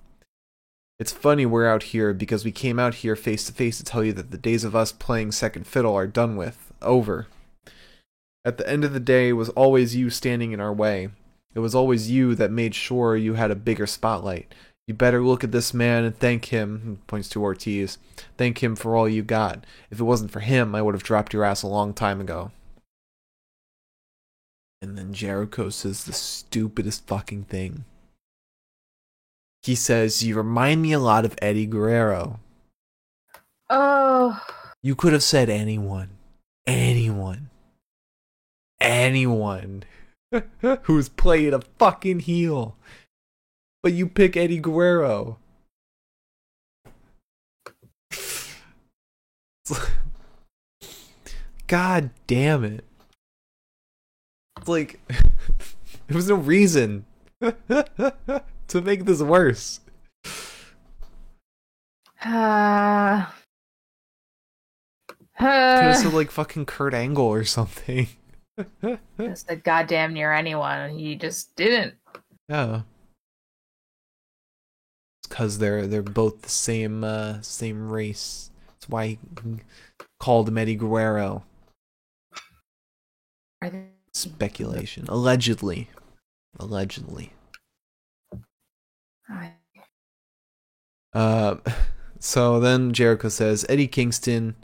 [0.99, 4.03] It's funny we're out here because we came out here face to face to tell
[4.03, 7.27] you that the days of us playing second fiddle are done with, over.
[8.43, 11.09] At the end of the day, it was always you standing in our way.
[11.53, 14.53] It was always you that made sure you had a bigger spotlight.
[14.87, 17.97] You better look at this man and thank him, points to Ortiz.
[18.37, 19.65] Thank him for all you got.
[19.91, 22.51] If it wasn't for him, I would have dropped your ass a long time ago.
[24.81, 27.85] And then Jericho says the stupidest fucking thing.
[29.63, 32.39] He says, You remind me a lot of Eddie Guerrero.
[33.69, 34.41] Oh,
[34.81, 36.09] You could have said anyone.
[36.65, 37.49] Anyone.
[38.79, 39.83] Anyone
[40.83, 42.75] who's played a fucking heel.
[43.81, 45.39] But you pick Eddie Guerrero.
[51.67, 52.85] God damn it.
[54.67, 54.99] Like,
[56.07, 57.05] there was no reason
[57.41, 59.79] to make this worse.
[62.25, 63.25] uh,
[65.37, 68.07] Could uh, said like fucking Kurt Angle or something.
[69.19, 70.97] just a goddamn near anyone.
[70.97, 71.93] He just didn't.
[72.49, 72.81] Yeah.
[75.19, 78.49] It's because they're they're both the same uh same race.
[78.67, 79.17] That's why he
[80.19, 81.43] called him Eddie Guerrero.
[83.61, 85.05] Are they- Speculation.
[85.07, 85.89] Allegedly.
[86.59, 87.33] Allegedly.
[91.13, 91.55] Uh
[92.19, 94.55] so then Jericho says Eddie Kingston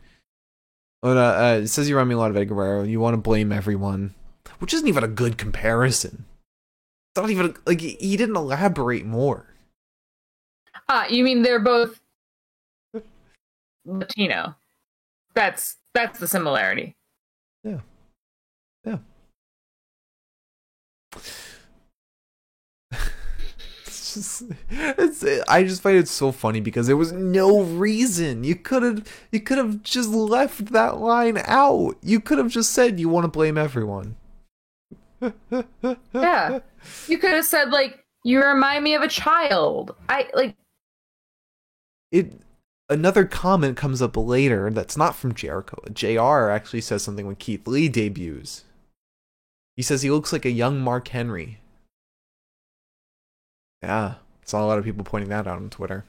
[1.03, 2.83] uh, uh, it says you remind me a lot of Eddie Guerrero.
[2.83, 4.15] You want to blame everyone,
[4.59, 6.25] which isn't even a good comparison.
[7.11, 9.53] It's not even like he didn't elaborate more.
[10.87, 11.99] Ah, you mean they're both
[13.85, 14.55] Latino?
[15.35, 16.95] That's that's the similarity.
[23.85, 28.43] It's just, it's, I just find it so funny because there was no reason.
[28.43, 31.97] You could have, you could have just left that line out.
[32.01, 34.15] You could have just said you want to blame everyone.
[36.13, 36.59] Yeah.
[37.07, 40.55] You could have said like, "You remind me of a child." I like.
[42.11, 42.41] It,
[42.89, 45.81] another comment comes up later that's not from Jericho.
[45.93, 48.65] JR actually says something when Keith Lee debuts.
[49.75, 51.59] He says he looks like a young Mark Henry.
[53.81, 56.05] Yeah, saw a lot of people pointing that out on Twitter.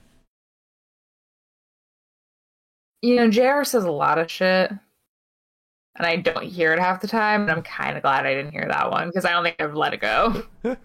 [3.02, 7.08] You know, JR says a lot of shit, and I don't hear it half the
[7.08, 9.56] time, and I'm kind of glad I didn't hear that one because I don't think
[9.60, 10.44] I've let it go.
[10.62, 10.82] but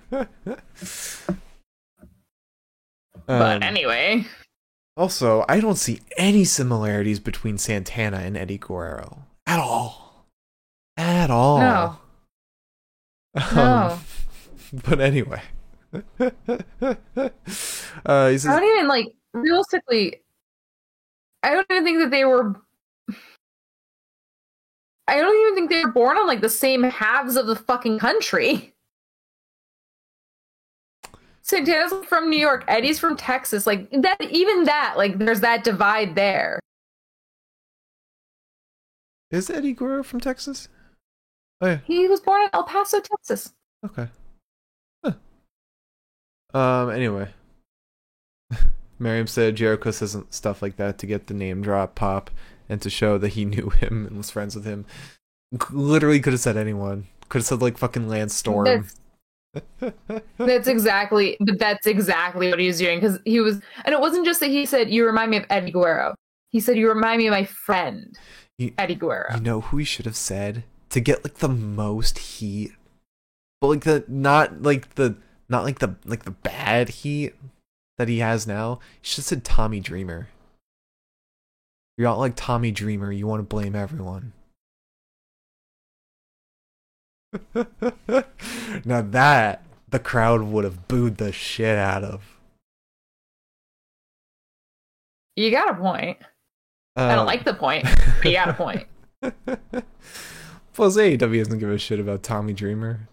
[3.28, 4.26] Um, anyway,
[4.98, 10.26] Also, I don't see any similarities between Santana and Eddie Guerrero at all.
[10.98, 11.60] At all.
[11.60, 11.98] No.
[13.52, 14.00] Um,
[14.72, 15.42] But anyway.
[15.94, 16.30] uh, he
[18.06, 20.22] I don't even like realistically.
[21.42, 22.56] I don't even think that they were.
[25.08, 27.98] I don't even think they were born on like the same halves of the fucking
[27.98, 28.74] country.
[31.42, 33.66] Santana's from New York, Eddie's from Texas.
[33.66, 36.60] Like that, even that, like there's that divide there.
[39.32, 40.70] is Eddie Guerrero from Texas?
[41.62, 41.80] Oh, yeah.
[41.86, 43.54] He was born in El Paso, Texas.
[43.86, 44.08] Okay.
[45.04, 45.14] Huh.
[46.58, 46.90] Um.
[46.90, 47.30] Anyway,
[49.00, 52.30] Miriam said Jericho says stuff like that to get the name drop pop
[52.68, 54.86] and to show that he knew him and was friends with him.
[55.72, 57.08] Literally, could have said anyone.
[57.30, 58.66] Could have said like fucking Lance Storm.
[58.66, 58.96] That's,
[60.38, 64.26] that's exactly, but that's exactly what he was doing because he was, and it wasn't
[64.26, 66.16] just that he said you remind me of Eddie Guerrero.
[66.52, 68.18] He said you remind me of my friend
[68.58, 69.36] You- Eddie Guerrero.
[69.36, 72.72] You know who he should have said to get like the most heat,
[73.62, 77.34] but like the not like the not like the like the bad heat
[77.98, 78.80] that he has now.
[79.02, 80.30] He have said Tommy Dreamer.
[81.98, 83.12] You're not like Tommy Dreamer.
[83.12, 84.34] You want to blame everyone.
[88.86, 92.38] now that the crowd would have booed the shit out of.
[95.36, 96.18] You got a point.
[96.96, 97.86] I Um, don't like the point,
[98.24, 98.88] you got a point.
[100.74, 103.08] Plus, AEW doesn't give a shit about Tommy Dreamer.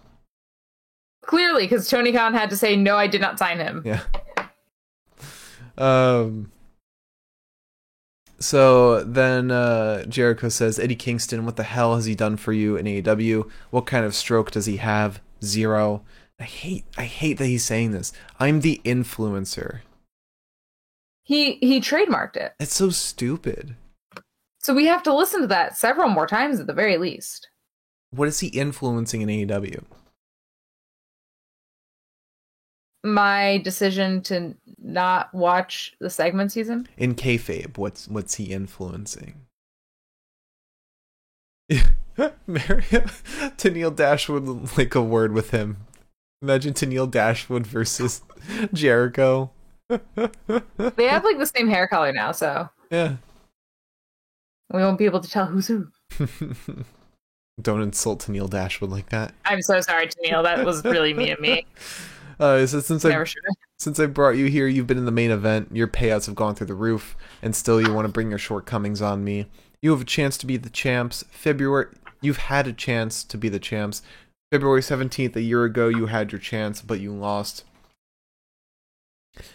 [1.22, 3.82] Clearly, because Tony Khan had to say, no, I did not sign him.
[3.84, 4.02] Yeah.
[5.76, 6.52] Um.
[8.38, 12.76] So then uh, Jericho says, Eddie Kingston, what the hell has he done for you
[12.76, 13.50] in AEW?
[13.70, 15.20] What kind of stroke does he have?
[15.42, 16.02] Zero.
[16.38, 18.12] I hate I hate that he's saying this.
[18.38, 19.80] I'm the influencer.
[21.22, 22.54] He he trademarked it.
[22.60, 23.74] It's so stupid.
[24.66, 27.50] So we have to listen to that several more times at the very least.
[28.10, 29.84] What is he influencing in AEW?
[33.04, 36.88] My decision to not watch the segment season.
[36.96, 39.46] In kayfabe, what's what's he influencing?
[41.70, 41.86] Mariam,
[43.56, 45.76] Tenille Dashwood like a word with him.
[46.42, 48.20] Imagine Tenille Dashwood versus
[48.72, 49.52] Jericho.
[49.88, 53.18] They have like the same hair color now, so yeah.
[54.72, 55.88] We won't be able to tell who's who.
[57.62, 59.32] Don't insult Tenille Dashwood like that.
[59.44, 60.42] I'm so sorry, Tenille.
[60.42, 61.66] That was really mean of me.
[62.38, 63.42] Uh, so since I should
[63.78, 65.68] since I brought you here, you've been in the main event.
[65.72, 69.00] Your payouts have gone through the roof, and still you want to bring your shortcomings
[69.00, 69.46] on me.
[69.80, 71.24] You have a chance to be the champs.
[71.30, 71.86] February,
[72.20, 74.02] you've had a chance to be the champs.
[74.52, 77.64] February seventeenth, a year ago, you had your chance, but you lost.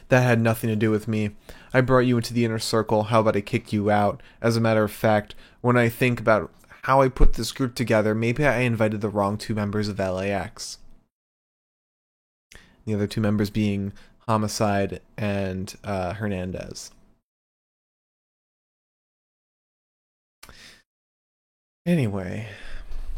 [0.10, 1.32] That had nothing to do with me.
[1.74, 3.04] I brought you into the inner circle.
[3.04, 4.22] How about I kick you out?
[4.41, 6.52] As a matter of fact, when I think about
[6.84, 10.80] how I put this group together, maybe I invited the wrong two members of LAX.
[12.86, 13.94] The other two members being
[14.28, 16.91] Homicide and uh, Hernandez.
[21.86, 22.48] Anyway,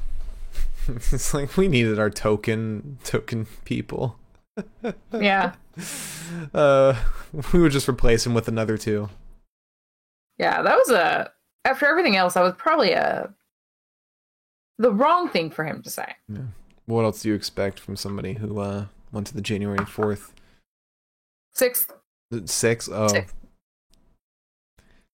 [0.87, 4.17] it's like we needed our token token people.
[5.11, 5.53] Yeah.
[6.53, 6.95] Uh,
[7.53, 9.09] we would just replace him with another two.
[10.37, 11.31] Yeah, that was a
[11.65, 13.31] after everything else, that was probably a
[14.79, 16.15] the wrong thing for him to say.
[16.85, 20.33] What else do you expect from somebody who uh went to the January fourth,
[21.53, 21.93] Sixth,
[22.45, 22.89] six?
[22.91, 23.35] Oh, Sixth.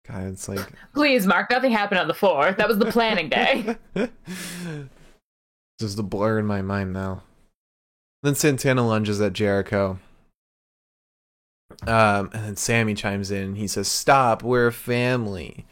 [0.08, 1.50] God, it's like please, Mark.
[1.52, 2.52] Nothing happened on the floor.
[2.54, 3.76] That was the planning day.
[5.80, 7.24] Just a blur in my mind now.
[8.24, 10.00] Then Santana lunges at Jericho.
[11.88, 13.56] Um, and then Sammy chimes in.
[13.56, 15.66] He says, "Stop, we're a family."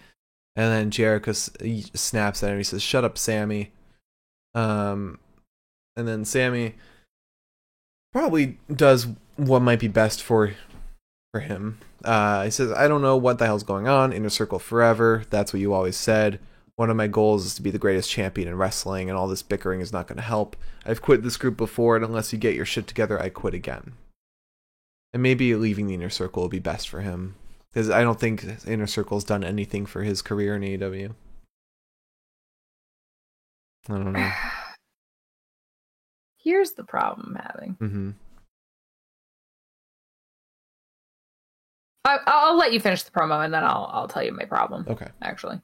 [0.55, 1.49] And then Jericho s-
[1.93, 2.57] snaps at him.
[2.57, 3.71] He says, "Shut up, Sammy."
[4.55, 5.19] Um,
[5.95, 6.75] and then Sammy
[8.13, 10.53] probably does what might be best for
[11.33, 11.79] for him.
[12.03, 14.13] Uh, he says, "I don't know what the hell's going on.
[14.13, 15.23] Inner Circle forever.
[15.29, 16.39] That's what you always said."
[16.75, 19.41] One of my goals is to be the greatest champion in wrestling, and all this
[19.41, 20.55] bickering is not going to help.
[20.85, 23.93] I've quit this group before, and unless you get your shit together, I quit again.
[25.17, 27.33] And maybe leaving the inner circle will be best for him.
[27.73, 31.15] because I don't think Inner Circle's done anything for his career in AEW.
[33.89, 34.31] I don't know.
[36.37, 37.75] Here's the problem I'm having.
[37.81, 38.09] Mm-hmm.
[42.05, 44.85] I, I'll let you finish the promo and then I'll I'll tell you my problem.
[44.87, 45.07] Okay.
[45.23, 45.61] Actually,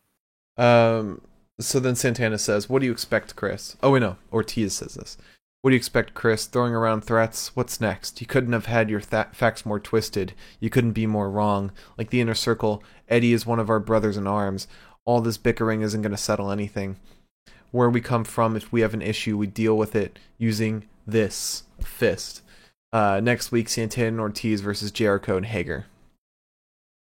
[0.57, 1.21] Um.
[1.59, 4.17] So then Santana says, "What do you expect, Chris?" Oh wait, no.
[4.31, 5.15] Ortiz says this.
[5.63, 6.45] What do you expect, Chris?
[6.45, 7.55] Throwing around threats.
[7.55, 8.19] What's next?
[8.19, 10.33] You couldn't have had your th- facts more twisted.
[10.59, 11.71] You couldn't be more wrong.
[11.97, 14.67] Like the inner circle, Eddie is one of our brothers in arms.
[15.05, 16.97] All this bickering isn't going to settle anything.
[17.71, 21.63] Where we come from, if we have an issue, we deal with it using this
[21.79, 22.41] fist.
[22.91, 25.85] Uh, next week, Santana and Ortiz versus Jericho and Hager.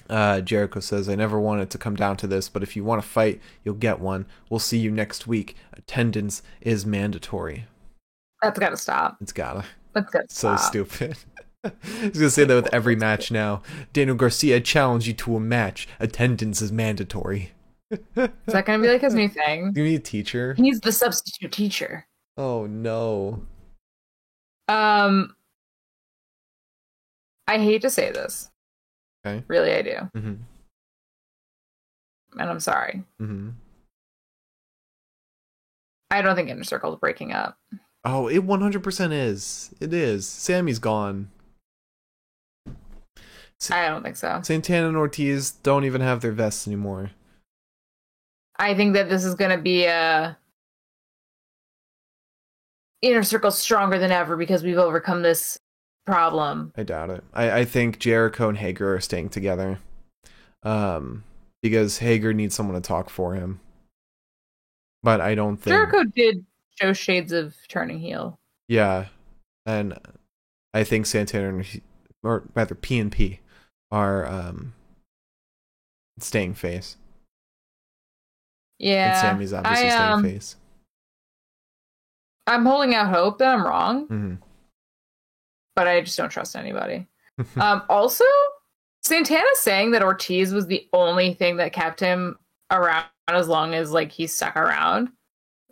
[0.09, 3.03] Uh, Jericho says, I never wanted to come down to this, but if you want
[3.03, 4.25] to fight, you'll get one.
[4.49, 5.55] We'll see you next week.
[5.75, 7.67] Attendance is mandatory.
[8.43, 9.17] That's got to stop.
[9.21, 9.65] It's gotta.
[9.95, 10.69] That's got to So stop.
[10.69, 11.17] stupid.
[11.83, 13.63] He's gonna say that with every match now.
[13.93, 15.89] Daniel Garcia, I challenge you to a match.
[15.99, 17.51] Attendance is mandatory.
[17.91, 17.99] Is
[18.47, 19.73] that to be like his new thing?
[19.75, 20.55] You need a teacher?
[20.59, 22.07] He's the substitute teacher.
[22.37, 23.43] Oh no.
[24.69, 25.35] Um,
[27.49, 28.51] I hate to say this.
[29.27, 29.43] Okay.
[29.49, 30.35] Really, I do, Mm-hmm.
[32.39, 33.03] and I'm sorry.
[33.21, 33.51] Mm-hmm.
[36.11, 37.59] I don't think Inner Circle is breaking up.
[38.05, 39.75] Oh, it 100% is.
[39.81, 40.27] It is.
[40.27, 41.31] Sammy's gone.
[43.71, 44.41] I don't think so.
[44.43, 47.11] Santana and Ortiz don't even have their vests anymore.
[48.57, 50.39] I think that this is going to be a
[53.03, 55.59] Inner Circle stronger than ever because we've overcome this
[56.07, 56.73] problem.
[56.77, 57.25] I doubt it.
[57.33, 59.79] I, I think Jericho and Hager are staying together.
[60.63, 61.25] Um,
[61.63, 63.61] because Hager needs someone to talk for him.
[65.03, 65.75] But I don't think.
[65.75, 66.45] Jericho did
[66.81, 68.39] show shades of turning heel.
[68.69, 69.07] Yeah,
[69.67, 69.99] and
[70.75, 71.81] I think Santana and
[72.23, 73.41] or rather P and P
[73.91, 74.75] are um
[76.19, 76.97] staying face,
[78.79, 80.57] Yeah, and Sammy's obviously I, staying um, face.
[82.47, 84.35] I'm holding out hope that I'm wrong, hmm
[85.77, 87.07] but I just don't trust anybody.
[87.57, 88.25] um, also,
[89.05, 92.37] Santana saying that Ortiz was the only thing that kept him
[92.73, 95.11] around as long as like he stuck around.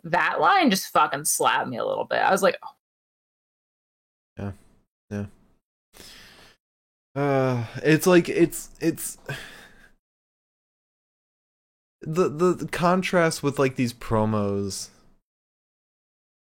[0.03, 2.19] That line just fucking slapped me a little bit.
[2.19, 2.75] I was like, oh.
[4.39, 4.51] yeah,
[5.09, 5.25] yeah.
[7.15, 9.17] Uh, it's like it's it's
[12.01, 14.89] the, the the contrast with like these promos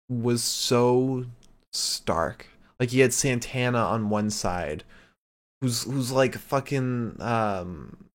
[0.09, 1.27] was so
[1.73, 2.49] stark.
[2.81, 4.85] Like you had Santana on one side,
[5.61, 8.07] who's who's like fucking um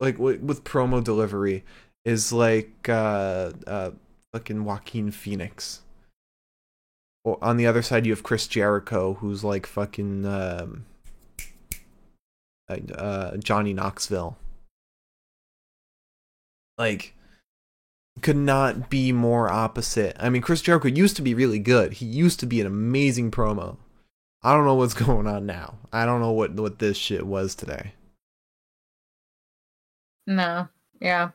[0.00, 1.64] like with, with promo delivery
[2.04, 3.90] is like uh uh
[4.32, 5.82] fucking Joaquin Phoenix.
[7.24, 10.86] Or on the other side, you have Chris Jericho, who's like fucking um,
[12.68, 14.36] uh, Johnny Knoxville.
[16.78, 17.14] Like,
[18.22, 20.16] could not be more opposite.
[20.18, 21.94] I mean, Chris Jericho used to be really good.
[21.94, 23.76] He used to be an amazing promo.
[24.42, 25.78] I don't know what's going on now.
[25.92, 27.92] I don't know what what this shit was today.
[30.26, 30.68] no,
[31.00, 31.30] yeah,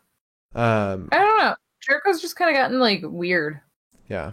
[0.57, 1.55] Um, I don't know.
[1.81, 3.61] Jericho's just kind of gotten like weird.
[4.09, 4.31] Yeah.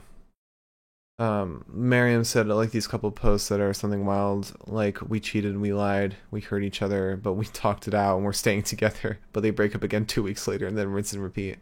[1.19, 5.57] Um, Miriam said I like these couple posts that are something wild, like we cheated,
[5.61, 9.19] we lied, we hurt each other, but we talked it out and we're staying together.
[9.33, 11.59] But they break up again two weeks later and then rinse and repeat.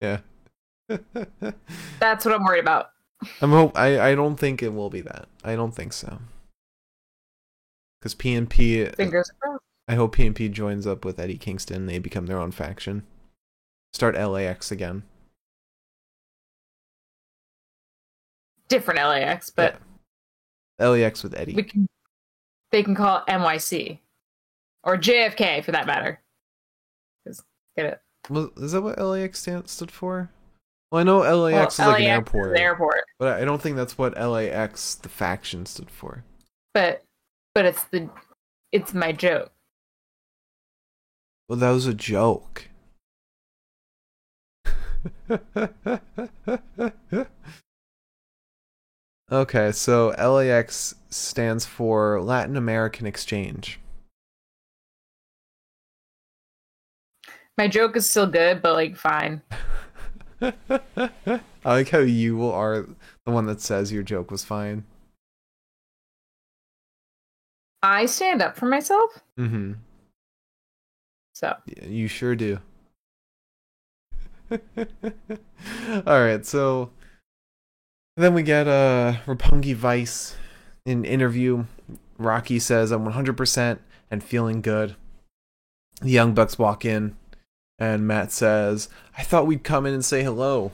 [0.00, 0.18] Yeah.
[1.98, 2.90] That's what I'm worried about.
[3.40, 5.28] I'm hope I I don't think it will be that.
[5.42, 6.18] I don't think so.
[7.98, 9.62] Because PNP, Fingers crossed.
[9.88, 11.86] I hope PNP joins up with Eddie Kingston.
[11.86, 13.04] They become their own faction.
[13.94, 15.04] Start LAX again.
[18.68, 19.80] Different LAX, but
[20.80, 20.88] Yeah.
[20.88, 21.54] LAX with Eddie.
[21.54, 21.86] we can.
[22.72, 24.00] They can call it NYC
[24.82, 26.20] or JFK for that matter.
[27.76, 28.00] Get it?
[28.28, 30.30] Was, is that what LAX stand, stood for?
[30.90, 33.76] Well, I know LAX Well, is like an airport, An airport, but I don't think
[33.76, 36.24] that's what LAX, the faction, stood for.
[36.72, 37.04] but
[37.54, 38.10] but it's the
[38.72, 39.52] it's my joke.
[41.48, 42.68] Well, that was a joke.
[49.32, 53.78] okay, so LAX stands for Latin American Exchange.
[57.56, 59.42] My joke is still good, but like fine.
[60.42, 62.86] I like how you are
[63.24, 64.84] the one that says your joke was fine.
[67.82, 69.74] I stand up for myself, Mm-hmm.
[71.34, 72.58] so Yeah, you sure do.
[76.06, 76.90] All right, so
[78.16, 80.36] then we get uh Roppongi Vice
[80.86, 81.64] in interview.
[82.18, 83.78] Rocky says, "I'm 100%
[84.10, 84.96] and feeling good.
[86.00, 87.16] The Young Bucks walk in,
[87.78, 90.72] and Matt says, I thought we'd come in and say hello.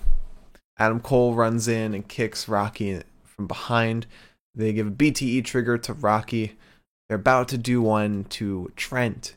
[0.79, 4.07] Adam Cole runs in and kicks Rocky from behind.
[4.55, 6.57] They give a BTE trigger to Rocky.
[7.09, 9.35] They're about to do one to Trent.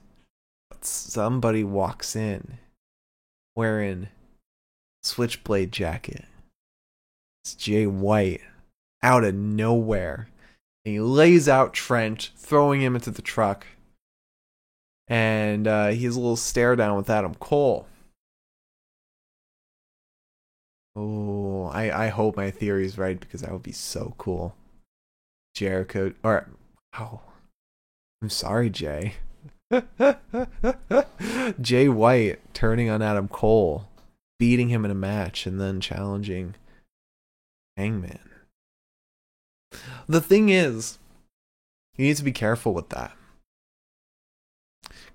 [0.70, 2.60] But somebody walks in
[3.56, 4.08] wearing
[5.04, 6.26] switchblade jacket.
[7.44, 8.42] It's Jay White
[9.02, 10.30] out of nowhere.
[10.86, 13.68] And he lays out Trent, throwing him into the truck.
[15.08, 17.88] And uh, he has a little stare down with Adam Cole.
[20.96, 24.56] Oh, I, I hope my theory is right because that would be so cool.
[25.56, 26.50] Jericho, or,
[27.00, 27.22] oh,
[28.22, 29.16] I'm sorry, Jay.
[31.62, 33.88] Jay White turning on Adam Cole,
[34.44, 36.54] beating him in a match, and then challenging
[37.78, 38.20] Hangman.
[40.06, 41.00] The thing is,
[41.96, 43.14] you need to be careful with that.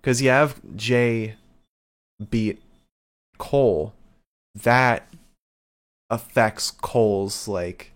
[0.00, 1.34] Because you have Jay
[2.30, 2.62] beat
[3.36, 3.92] Cole,
[4.54, 5.06] that
[6.08, 7.92] affects Cole's like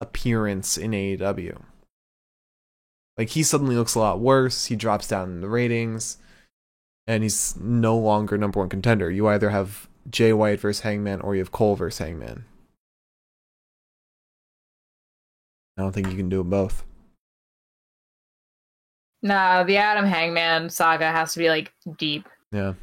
[0.00, 1.62] appearance in AEW.
[3.16, 4.64] Like he suddenly looks a lot worse.
[4.64, 6.18] He drops down in the ratings,
[7.06, 9.12] and he's no longer number one contender.
[9.12, 12.44] You either have Jay White versus Hangman, or you have Cole versus Hangman.
[15.76, 16.84] I don't think you can do them both.
[19.22, 22.28] Nah, the Adam Hangman saga has to be like deep.
[22.50, 22.74] Yeah.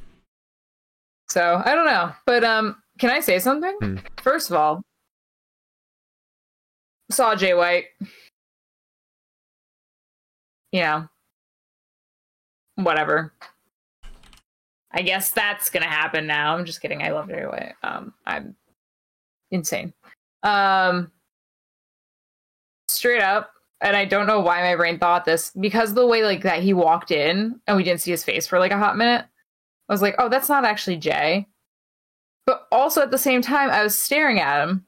[1.27, 3.75] So I don't know, but um, can I say something?
[3.79, 3.97] Hmm.
[4.21, 4.81] First of all,
[7.11, 7.85] saw Jay White.
[10.71, 11.09] You know,
[12.75, 13.33] whatever.
[14.91, 16.55] I guess that's gonna happen now.
[16.55, 17.03] I'm just kidding.
[17.03, 17.73] I love it anyway.
[17.83, 18.55] Um, I'm
[19.51, 19.93] insane.
[20.43, 21.11] Um,
[22.87, 26.43] straight up, and I don't know why my brain thought this because the way like
[26.43, 29.25] that he walked in and we didn't see his face for like a hot minute.
[29.87, 31.47] I was like, oh, that's not actually Jay.
[32.45, 34.85] But also at the same time, I was staring at him,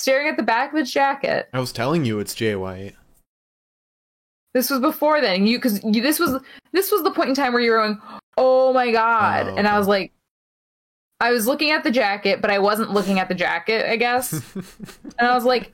[0.00, 1.48] staring at the back of his jacket.
[1.52, 2.96] I was telling you it's Jay White.
[4.54, 5.46] This was before then.
[5.46, 6.42] You because this was
[6.72, 8.00] this was the point in time where you were going,
[8.36, 9.78] oh my god, Oh, and I oh.
[9.78, 10.12] was like,
[11.20, 13.88] I was looking at the jacket, but I wasn't looking at the jacket.
[13.88, 15.72] I guess, and I was like,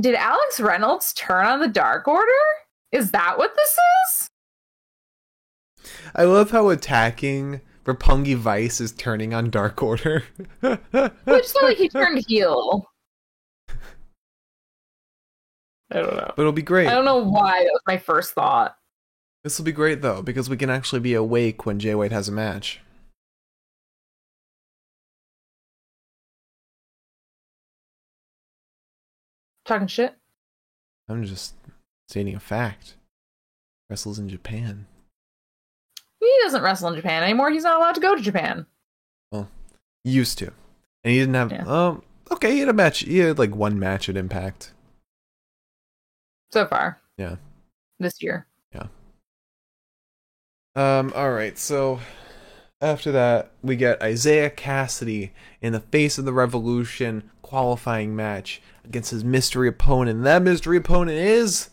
[0.00, 2.30] did Alex Reynolds turn on the Dark Order?
[2.92, 3.76] Is that what this
[4.06, 4.28] is?
[6.14, 10.24] I love how attacking Roppongi Vice is turning on Dark Order.
[10.60, 12.86] Well, it just felt like he turned heel.
[15.90, 16.32] I don't know.
[16.34, 16.88] But it'll be great.
[16.88, 18.76] I don't know why that was my first thought.
[19.44, 22.28] This will be great though, because we can actually be awake when Jay White has
[22.28, 22.80] a match.
[29.64, 30.14] Talking shit.
[31.08, 31.54] I'm just
[32.08, 32.94] stating a fact.
[33.88, 34.86] Wrestles in Japan.
[36.20, 37.50] He doesn't wrestle in Japan anymore.
[37.50, 38.66] He's not allowed to go to Japan.
[39.30, 39.48] Well,
[40.04, 40.46] used to.
[41.04, 41.64] And he didn't have Yeah.
[41.66, 44.72] um okay, he had a match he had like one match at Impact.
[46.50, 47.00] So far.
[47.18, 47.36] Yeah.
[47.98, 48.46] This year.
[50.74, 52.00] Um, alright, so
[52.80, 59.10] after that, we get Isiah Kassidy in the face of the revolution qualifying match against
[59.10, 60.18] his mystery opponent.
[60.18, 61.70] And That mystery opponent is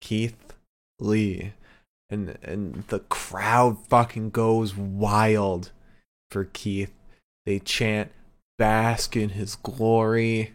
[0.00, 0.54] Keith
[0.98, 1.52] Lee.
[2.10, 5.72] And and the crowd fucking goes wild
[6.30, 6.92] for Keith.
[7.44, 8.10] They chant
[8.56, 10.54] bask in his glory.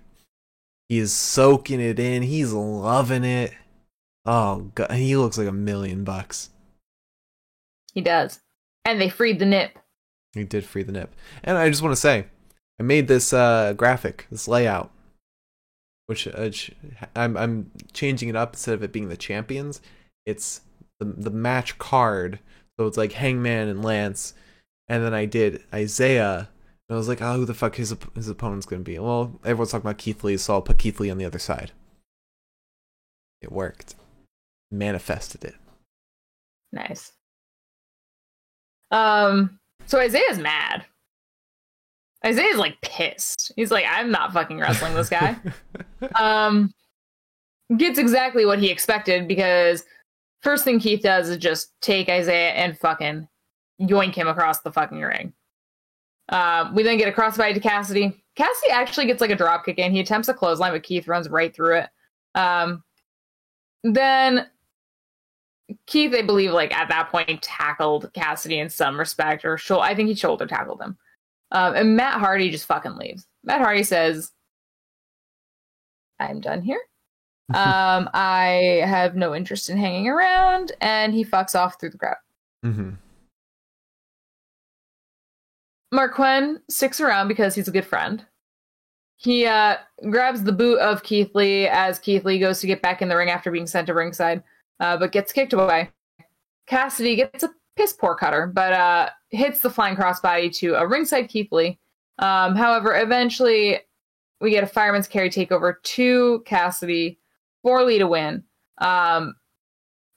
[0.89, 2.24] He is soaking it in.
[2.24, 3.53] He's loving it.
[4.26, 6.49] Oh god, he looks like a million bucks.
[7.93, 8.39] He does.
[8.85, 9.77] And they freed the nip.
[10.33, 11.13] He did free the nip.
[11.43, 12.25] And I just want to say,
[12.79, 14.91] I made this uh, graphic, this layout,
[16.07, 16.49] which, uh,
[17.15, 19.79] I'm I'm changing it up instead of it being the champions.
[20.25, 20.61] It's
[20.99, 22.39] the the match card,
[22.77, 24.33] so it's like Hangman and Lance,
[24.87, 26.49] and then I did Isiah.
[26.89, 28.97] And I was like, oh, who the fuck his his opponent's gonna be?
[28.99, 31.71] Well, everyone's talking about Keith Lee, so I'll put Keith Lee on the other side.
[33.41, 33.95] It worked.
[34.71, 35.55] Manifested it.
[36.71, 37.13] Nice.
[38.93, 40.85] Um, so Isiah's mad.
[42.25, 43.51] Isiah's like pissed.
[43.57, 45.35] He's like, I'm not fucking wrestling this guy.
[46.15, 46.73] um
[47.77, 49.83] gets exactly what he expected because
[50.41, 53.27] first thing Keith does is just take Isiah and fucking
[53.81, 55.33] yoink him across the fucking ring.
[56.29, 58.21] Um, we then get a crossbody to Kassidy.
[58.37, 59.91] Kassidy actually gets like a drop kick in.
[59.91, 61.89] He attempts a clothesline, but Keith runs right through it.
[62.35, 62.83] Um,
[63.83, 64.47] then
[65.86, 69.95] Keith, I believe, like at that point, tackled Kassidy in some respect, or shou- I
[69.95, 70.97] think he shoulder tackled him.
[71.51, 73.28] Um, and Matt Hardy just fucking leaves.
[73.43, 74.32] Matt Hardy says,
[76.19, 76.82] "I'm done here.
[77.53, 82.15] um, I have no interest in hanging around," and he fucks off through the crowd.
[82.65, 82.91] Mm-hmm.
[85.93, 88.26] Marq Quen sticks around because he's a good friend.
[89.17, 89.78] He uh,
[90.09, 93.15] grabs the boot of Keith Lee as Keith Lee goes to get back in the
[93.15, 94.43] ring after being sent to ringside,
[94.80, 95.89] uh, but gets kicked away.
[96.67, 101.30] Kassidy gets a piss poor cutter, but uh, hits the flying crossbody to a ringside
[101.30, 101.80] Keith Lee.
[102.19, 103.80] Um, however, eventually
[104.39, 107.17] we get a fireman's carry takeover to Kassidy
[107.61, 108.43] for Lee to win.
[108.80, 109.36] Um,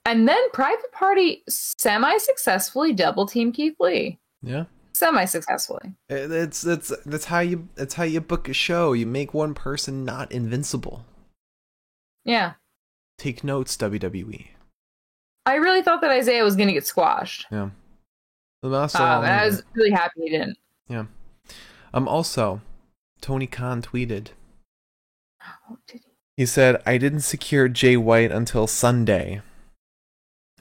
[0.05, 4.19] and then Private Party semi successfully double team Keith Lee.
[4.43, 4.65] Yeah.
[4.93, 5.93] Semi successfully.
[6.09, 8.93] It's it's that's how you that's how you book a show.
[8.93, 11.05] You make one person not invincible.
[12.25, 12.55] Yeah.
[13.19, 14.49] Take notes, WWE.
[15.47, 17.47] I really thought that Isiah was going to get squashed.
[17.51, 17.71] Yeah.
[18.62, 20.59] Um, and I was really happy he didn't.
[20.89, 21.05] Yeah.
[21.95, 22.09] Um.
[22.09, 22.61] Also,
[23.21, 24.29] Tony Khan tweeted.
[25.71, 26.12] Oh, did he?
[26.37, 29.41] He said, "I didn't secure Jay White until Sunday.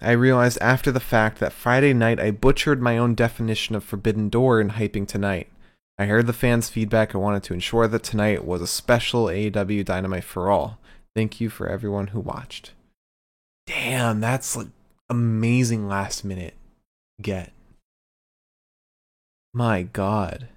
[0.02, 4.30] I realized after the fact that Friday night I butchered my own definition of Forbidden
[4.30, 5.48] Door in hyping tonight.
[5.98, 9.86] I heard the fans' feedback and wanted to ensure that tonight was a special AEW
[9.86, 10.80] Dynamite for all.
[11.16, 12.74] Thank you for everyone who watched."
[13.66, 14.68] Damn, that's like
[15.10, 16.56] amazing last minute
[17.22, 17.52] get.
[19.54, 20.50] My god.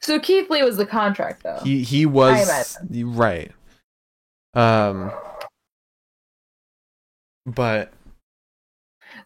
[0.00, 1.60] So Keith Lee was the contract, though.
[1.62, 3.52] He he was right.
[4.54, 5.12] Um
[7.44, 7.92] but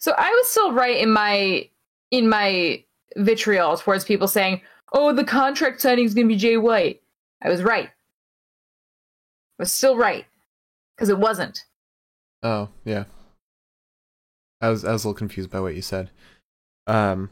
[0.00, 1.68] so I was still right in my
[2.10, 2.82] in my
[3.16, 4.60] vitriol towards people saying,
[4.92, 7.02] "Oh, the contract signing is going to be Jay White."
[7.42, 7.88] I was right.
[9.58, 10.26] I was still right
[10.96, 11.64] because it wasn't.
[12.42, 13.04] Oh yeah.
[14.60, 16.10] I was I was a little confused by what you said.
[16.86, 17.30] Um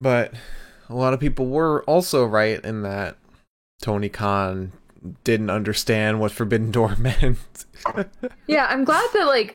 [0.00, 0.34] but
[0.88, 3.16] a lot of people were also right in that
[3.80, 4.72] Tony Khan
[5.24, 7.64] didn't understand what Forbidden Door meant.
[8.46, 9.54] yeah, I'm glad that like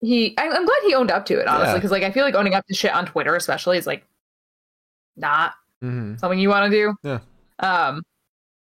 [0.00, 1.98] he I, am glad he owned up to it honestly because yeah.
[1.98, 4.04] like I feel like owning up to shit on Twitter especially is like
[5.16, 6.16] not mm-hmm.
[6.16, 6.94] something you want to do.
[7.02, 7.20] Yeah.
[7.58, 8.02] Um.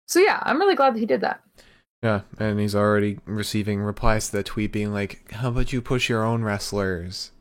[0.07, 1.43] So yeah, I'm really glad that he did that.
[2.03, 6.09] Yeah, and he's already receiving replies to that tweet being like, "How about you push
[6.09, 7.33] your own wrestlers?"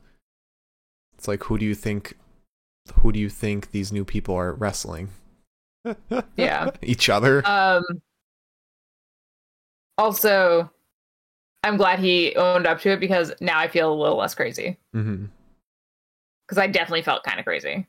[1.18, 2.18] It's like, who do you think?
[3.02, 5.10] Who do you think these new people are wrestling?
[6.36, 7.46] yeah, each other.
[7.48, 7.84] Um.
[10.00, 10.70] Also,
[11.64, 14.78] I'm glad he owned up to it because now I feel a little less crazy.
[14.94, 16.60] Because mm-hmm.
[16.60, 17.88] I definitely felt kind of crazy.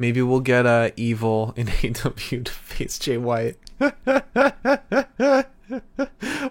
[0.00, 3.58] Maybe we'll get uh, evil in AW to face Jay White.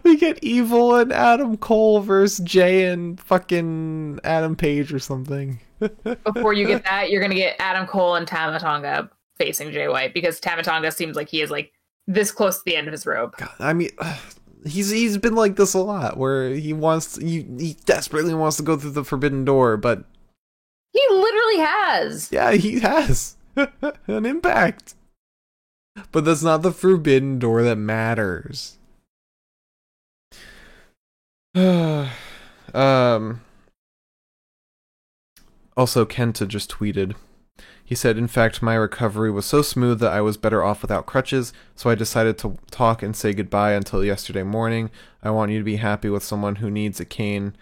[0.04, 5.60] we get evil and Adam Cole versus Jay and fucking Adam Page or something.
[5.80, 10.14] Before you get that, you're gonna get Adam Cole and Tama Tonga facing Jay White
[10.14, 11.72] because Tama Tonga seems like he is like
[12.06, 13.36] this close to the end of his rope.
[13.38, 13.89] God, I mean,
[14.68, 18.64] he's he's been like this a lot, where he wants he, he desperately wants to
[18.64, 20.04] go through the forbidden door, but
[20.93, 22.30] he literally has.
[22.32, 23.38] Yeah, he has
[24.07, 24.95] an impact.
[26.12, 28.78] But that's not the forbidden door that matters.
[32.74, 33.41] um.
[35.76, 37.16] Also, Kenta just tweeted.
[37.84, 41.07] He said, In fact, my recovery was so smooth that I was better off without
[41.07, 44.91] crutches, so I decided to talk and say goodbye until yesterday morning.
[45.24, 47.55] I want you to be happy with someone who needs a cane,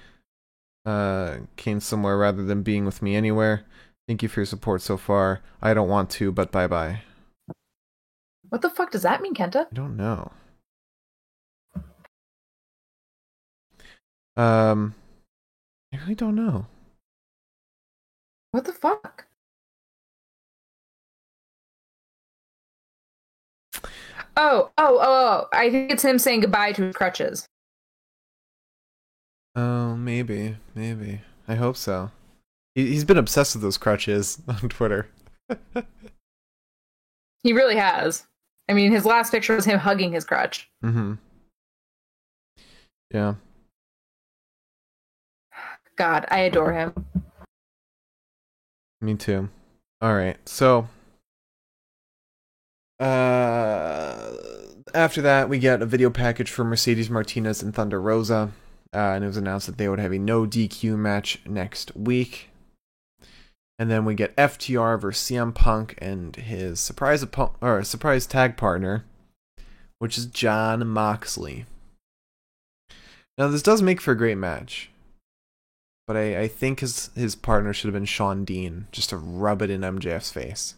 [0.86, 3.64] uh, cane somewhere rather than being with me anywhere.
[4.08, 5.42] Thank you for your support so far.
[5.62, 7.02] I don't want to, but bye bye.
[8.50, 9.66] What the fuck does that mean, Kenta?
[9.66, 10.32] I don't know.
[14.38, 14.96] Um,
[15.94, 16.68] I really don't know.
[18.52, 19.26] What the fuck?
[24.40, 25.48] Oh, oh, oh, oh!
[25.52, 27.48] I think it's him saying goodbye to his crutches.
[29.56, 31.22] Oh, maybe, maybe.
[31.48, 32.12] I hope so.
[32.78, 35.10] He, he's been obsessed with those crutches on Twitter.
[37.44, 38.28] he really has.
[38.70, 40.70] I mean, his last picture was him hugging his crutch.
[40.86, 41.14] Mm-hmm.
[43.12, 43.36] Yeah.
[45.96, 46.94] God, I adore him.
[49.02, 49.50] Me too.
[50.00, 50.38] All right.
[50.48, 50.88] So
[53.00, 54.32] uh
[54.94, 58.52] after that we get a video package for Mercedes Martinez and Thunder Rosa.
[58.94, 62.50] Uh, and it was announced that they would have a no DQ match next week.
[63.80, 67.24] And then we get FTR versus CM Punk and his surprise
[67.62, 69.06] or surprise tag partner,
[70.00, 71.66] which is John Moxley.
[73.38, 74.90] Now this does make for a great match.
[76.08, 79.62] But I, I think his his partner should have been Shawn Dean, just to rub
[79.62, 80.76] it in MJF's face.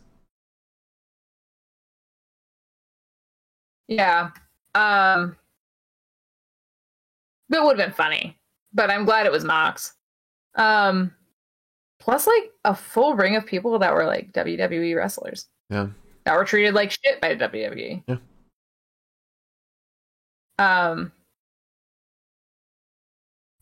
[3.87, 4.31] Yeah.
[4.75, 5.37] Um
[7.49, 8.37] That would have been funny,
[8.73, 9.93] but I'm glad it was Mox.
[10.55, 11.13] Um,
[11.99, 15.47] plus like a full ring of people that were like WWE wrestlers.
[15.69, 15.87] Yeah.
[16.25, 18.03] That were treated like shit by WWE.
[18.07, 18.17] Yeah.
[20.59, 21.11] Um.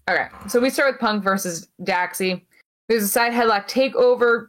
[0.10, 2.42] Okay, so we start with Punk versus Daxie.
[2.88, 4.48] There's a side headlock takeover,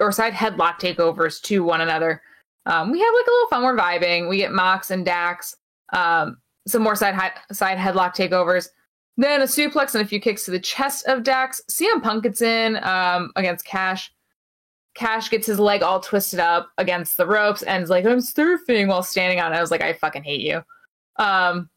[0.00, 2.22] or side headlock takeovers to one another.
[2.66, 3.62] Um, we have like a little fun.
[3.64, 4.28] We're vibing.
[4.28, 5.56] We get Mox and Dax.
[5.92, 8.68] Um, some more side hi- side headlock takeovers.
[9.18, 11.60] Then a suplex and a few kicks to the chest of Dax.
[11.68, 14.12] CM Punk gets in um, against Cash.
[14.94, 18.86] Cash gets his leg all twisted up against the ropes and is like, I'm surfing
[18.86, 19.56] while standing on it.
[19.56, 20.62] I was like, I fucking hate you.
[21.16, 21.68] Um,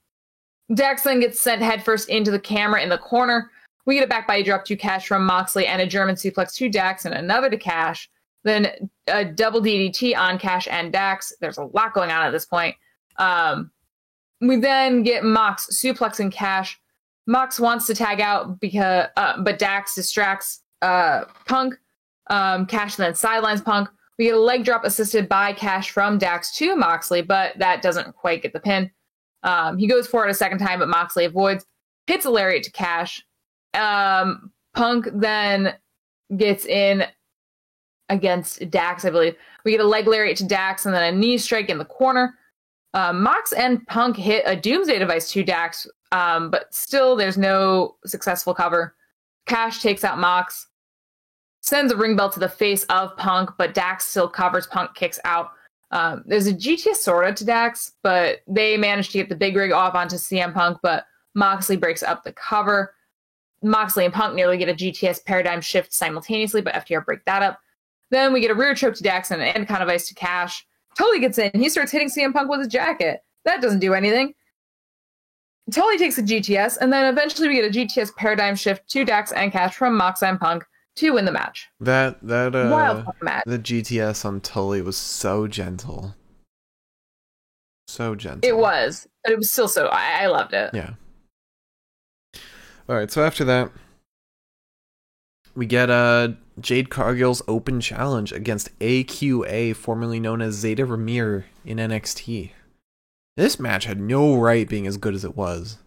[0.73, 3.49] Dax then gets sent headfirst into the camera in the corner.
[3.85, 6.53] We get it back by a drop to Cash from Moxley and a German suplex
[6.55, 8.09] to Dax and another to Cash.
[8.43, 11.33] Then a double DDT on Cash and Dax.
[11.41, 12.75] There's a lot going on at this point.
[13.17, 13.71] Um,
[14.41, 16.80] we then get Mox suplexing Cash.
[17.27, 21.75] Mox wants to tag out because, uh, but Dax distracts uh, Punk.
[22.29, 23.89] Um, Cash then sidelines Punk.
[24.17, 28.15] We get a leg drop assisted by Cash from Dax to Moxley, but that doesn't
[28.15, 28.91] quite get the pin.
[29.43, 31.65] Um, he goes for it a second time, but Moxley avoids.
[32.07, 33.23] Hits a lariat to Cash.
[33.73, 35.75] Um, Punk then
[36.37, 37.05] gets in
[38.09, 39.35] against Dax, I believe.
[39.63, 42.35] We get a leg lariat to Dax and then a knee strike in the corner.
[42.93, 47.95] Um, Mox and Punk hit a Doomsday device to Dax, um, but still there's no
[48.05, 48.95] successful cover.
[49.45, 50.67] Cash takes out Mox,
[51.61, 54.67] sends a ring bell to the face of Punk, but Dax still covers.
[54.67, 55.51] Punk kicks out.
[55.91, 59.71] Um, there's a GTS sorta to Dax, but they manage to get the big rig
[59.71, 61.05] off onto CM Punk, but
[61.35, 62.93] Moxley breaks up the cover.
[63.61, 67.59] Moxley and Punk nearly get a GTS paradigm shift simultaneously, but FTR break that up.
[68.09, 70.65] Then we get a rear choke to Dax and an kind of ice to Cash.
[70.97, 71.51] Tully gets in.
[71.53, 73.23] He starts hitting CM Punk with his jacket.
[73.45, 74.33] That doesn't do anything.
[75.69, 79.31] Tully takes a GTS, and then eventually we get a GTS paradigm shift to Dax
[79.31, 80.63] and Cash from Mox and Punk
[80.95, 81.67] to win the match.
[81.79, 83.43] That that uh Wild match.
[83.45, 86.15] the GTS on Tully was so gentle.
[87.87, 88.49] So gentle.
[88.49, 89.87] It was, but it was still so.
[89.87, 90.71] I, I loved it.
[90.73, 90.91] Yeah.
[92.89, 93.71] All right, so after that
[95.55, 101.77] we get uh Jade Cargill's open challenge against AQA, formerly known as Zayda Ramier in
[101.77, 102.51] NXT.
[103.37, 105.77] This match had no right being as good as it was.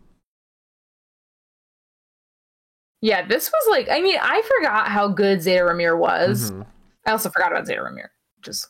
[3.00, 3.88] Yeah, this was like.
[3.90, 6.50] I mean, I forgot how good Zayda Ramier was.
[6.50, 6.66] Mhm.
[7.06, 8.68] I also forgot about Zayda Ramier, which is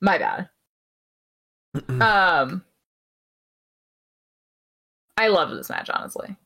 [0.00, 0.48] my bad.
[1.88, 2.64] Um,
[5.16, 6.36] I loved this match, honestly.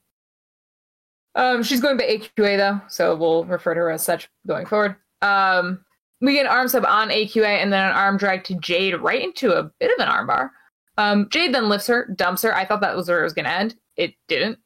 [1.35, 4.97] Um, she's going by AQA though, so we'll refer to her as such going forward.
[5.23, 5.83] Um,
[6.21, 9.23] we get an arm sub on AQA and then an arm drag to Jade right
[9.23, 10.51] into a bit of an armbar.
[10.97, 12.55] Um, Jade then lifts her, dumps her.
[12.55, 13.77] I thought that was where it was going to end.
[13.97, 14.59] It didn't.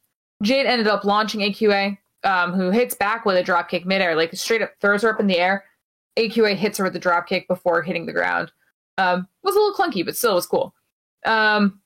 [0.42, 4.34] Jade ended up launching AQA, um, who hits back with a drop kick midair, like
[4.34, 5.64] straight up throws her up in the air.
[6.16, 8.52] AQA hits her with the drop kick before hitting the ground.
[8.98, 10.74] Um, was a little clunky, but still was cool.
[11.24, 11.80] Um,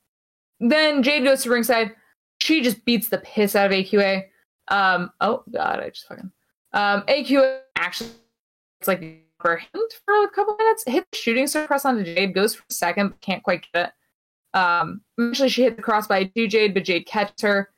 [0.61, 1.93] then Jade goes to ringside.
[2.41, 4.25] She just beats the piss out of AQA.
[4.69, 6.31] Um, oh god, I just fucking
[6.73, 8.11] um, AQA actually
[8.81, 9.01] it's like
[9.43, 9.61] for
[10.25, 10.85] a couple minutes.
[10.87, 13.87] Hit the shooting star press onto Jade, goes for a second, but can't quite get
[13.87, 13.93] it.
[14.55, 17.71] Um, eventually she hit the crossbody to Jade, but Jade catches her,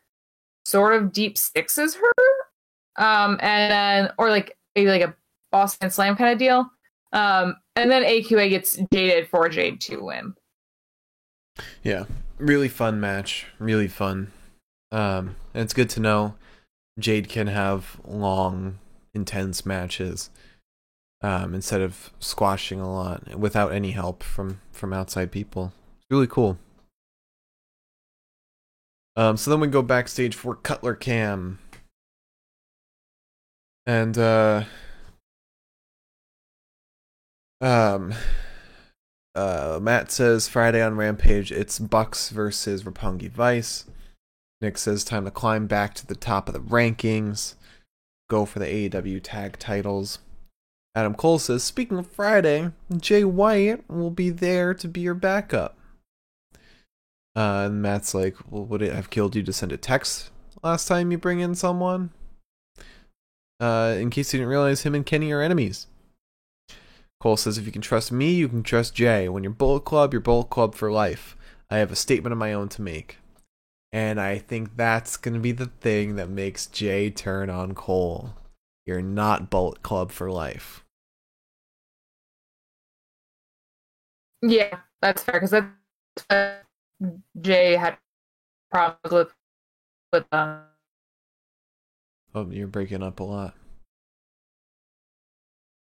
[0.64, 5.14] sort of deep sixes her, um, and then or like maybe like a
[5.52, 6.70] Boston Slam kind of deal.
[7.12, 10.34] Um, and then AQA gets jaded for Jade to win.
[11.82, 12.04] Yeah,
[12.38, 13.46] really fun match.
[13.58, 14.32] Really fun.
[14.90, 16.34] Um, it's good to know
[16.98, 18.78] Jade can have long,
[19.14, 20.30] intense matches
[21.22, 25.72] um, instead of squashing a lot without any help from from outside people.
[26.14, 26.58] Really cool.
[29.16, 31.58] Um, so then we go backstage for Cutler Cam,
[33.84, 34.62] and uh,
[37.60, 38.14] um,
[39.34, 43.86] uh, Matt says Friday on Rampage it's Bucks versus Roppongi Vice.
[44.60, 47.56] Nick says time to climb back to the top of the rankings.
[48.30, 50.20] Go for the AEW tag titles.
[50.94, 55.76] Adam Cole says, speaking of Friday, Jay White will be there to be your backup.
[57.36, 60.30] Uh, and Matt's like, well, would it have killed you to send a text
[60.62, 62.10] last time you bring in someone?
[63.60, 65.86] Uh, in case you didn't realize, him and Kenny are enemies.
[67.20, 69.28] Cole says, if you can trust me, you can trust Jay.
[69.28, 71.36] When you're Bullet Club, you're Bullet Club for life.
[71.70, 73.18] I have a statement of my own to make.
[73.92, 78.34] And I think that's going to be the thing that makes Jay turn on Cole.
[78.84, 80.84] You're not Bullet Club for life.
[84.42, 85.52] Yeah, that's fair because
[86.28, 86.64] that's
[87.40, 87.98] Jay had
[88.70, 89.34] problems with
[90.12, 90.62] with um
[92.34, 93.54] Oh, you're breaking up a lot.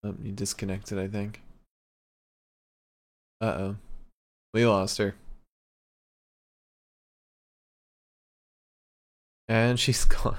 [0.04, 1.42] Oh, you disconnected, I think.
[3.42, 3.76] Uh oh.
[4.54, 5.16] We lost her.
[9.48, 10.38] And she's gone.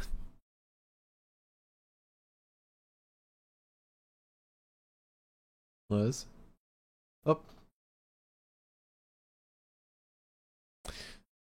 [5.91, 6.27] Liz?
[7.25, 7.41] Oh.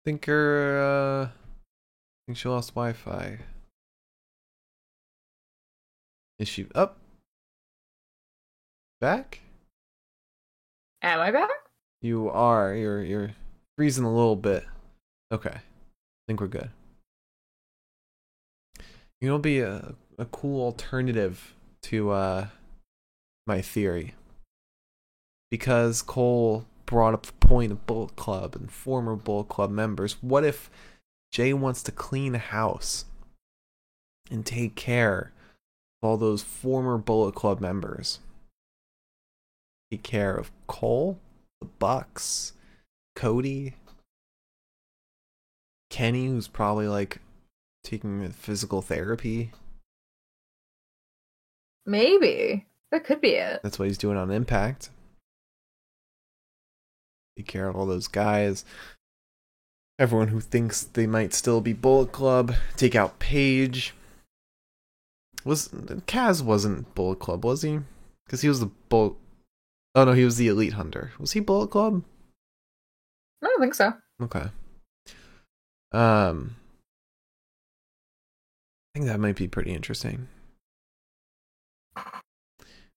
[0.03, 1.29] Think her, uh,
[2.25, 3.39] think she lost Wi-Fi.
[6.39, 6.97] Is she up?
[8.99, 9.41] Back?
[11.03, 11.49] Am I back?
[12.01, 12.73] You are.
[12.73, 13.31] You're you're
[13.77, 14.65] freezing a little bit.
[15.31, 15.53] Okay.
[15.53, 15.61] I
[16.27, 16.71] think we're good.
[19.19, 22.47] You know, be a a cool alternative to uh
[23.45, 24.15] my theory.
[25.51, 30.17] Because Cole brought up the point of Bullet Club and former Bullet Club members.
[30.21, 30.69] What if
[31.31, 33.05] Jay wants to clean house
[34.29, 35.31] and take care
[36.03, 38.19] of all those former Bullet Club members?
[39.89, 41.17] Take care of Cole,
[41.61, 42.51] the Bucks,
[43.15, 43.75] Cody,
[45.89, 47.19] Kenny, who's probably like
[47.85, 49.51] taking physical therapy.
[51.85, 52.65] Maybe.
[52.91, 53.61] That could be it.
[53.63, 54.89] That's what he's doing on Impact.
[57.37, 58.65] Take care of all those guys.
[59.97, 62.55] Everyone who thinks they might still be Bullet Club.
[62.75, 63.93] Take out Page.
[65.45, 65.69] Was
[66.07, 67.79] Kaz wasn't Bullet Club, was he?
[68.25, 69.13] Because he was the Bullet.
[69.95, 71.11] Oh no, he was the Elite Hunter.
[71.19, 72.03] Was he Bullet Club?
[73.43, 73.93] I don't think so.
[74.21, 74.45] Okay.
[75.91, 76.55] Um,
[78.93, 80.27] I think that might be pretty interesting.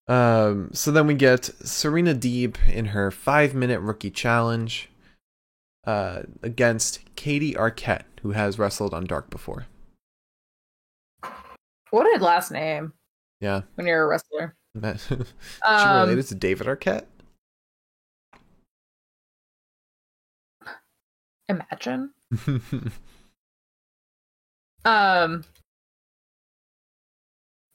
[0.07, 4.91] Um, so then we get Serena Deeb in her five minute rookie challenge
[5.87, 9.67] uh, against Katie Arquette, who has wrestled on Dark before.
[11.91, 12.93] What a last name
[13.41, 13.63] Yeah.
[13.77, 14.57] when you're a wrestler.
[14.83, 15.15] she
[15.65, 17.07] Um, related to David Arquette?
[21.49, 22.13] imagine.
[24.87, 25.45] Um,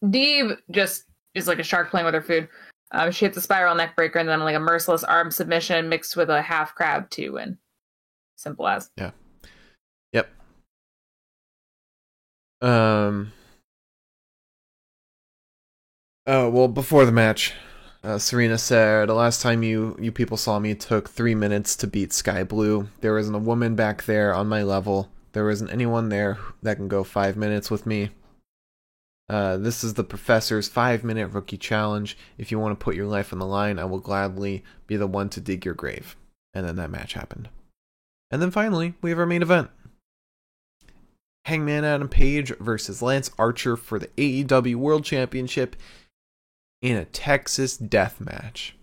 [0.03, 1.05] Deeb just
[1.35, 2.47] is like a shark playing with her food.
[2.91, 6.15] Um, she hits a spiral neck breaker and then like a merciless arm submission mixed
[6.15, 7.57] with a half crab to win.
[8.35, 8.89] Simple as.
[8.97, 9.11] Yeah.
[10.13, 10.29] Yep.
[12.61, 13.31] Um.
[16.25, 17.53] Oh well, before the match,
[18.03, 21.87] uh, Serena said, "The last time you you people saw me took three minutes to
[21.87, 22.87] beat Skye Blue.
[23.01, 25.09] There isn't a woman back there on my level.
[25.33, 28.09] There isn't anyone there that can go five minutes with me.
[29.29, 32.17] Uh, this is the professor's five minute rookie challenge.
[32.37, 35.07] If you want to put your life on the line, I will gladly be the
[35.07, 36.15] one to dig your grave."
[36.53, 37.49] And then that match happened.
[38.31, 39.69] And then finally, we have our main event.
[41.45, 45.75] Hangman Adam Page versus Lance Archer for the AEW World Championship
[46.81, 48.75] in a Texas death match.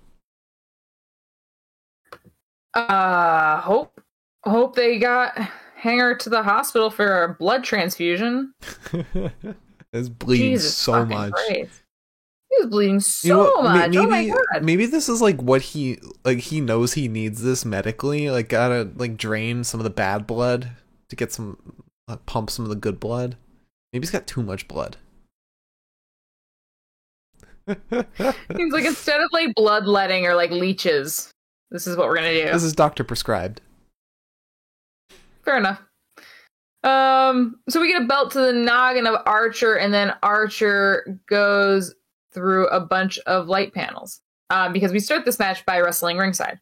[2.75, 4.01] Uh, hope
[4.45, 5.37] hope they got
[5.77, 8.53] Hanger to the hospital for a blood transfusion.
[9.97, 11.33] it's bleeding Jesus so much.
[11.33, 11.83] Christ.
[12.51, 13.91] He was bleeding so You know much.
[13.97, 14.65] oh my Maybe god.
[14.65, 18.31] maybe this is like what he like he knows he needs this medically.
[18.31, 20.71] Like gotta like drain some of the bad blood
[21.11, 21.59] to get some
[22.09, 23.37] uh, pump some of the good blood.
[23.93, 24.97] Maybe he's got too much blood.
[27.67, 31.33] Seems like instead of like bloodletting or like leeches,
[31.71, 32.45] this is what we're gonna do.
[32.45, 33.61] This is doctor prescribed.
[35.45, 35.81] Fair enough.
[36.87, 41.93] Um, so we get a belt to the noggin of Archer, and then Archer goes
[42.33, 44.21] through a bunch of light panels.
[44.51, 46.61] Um, because we start this match by wrestling ringside,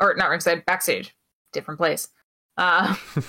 [0.00, 1.16] or not ringside, backstage,
[1.52, 2.08] different place.
[2.56, 2.94] Uh,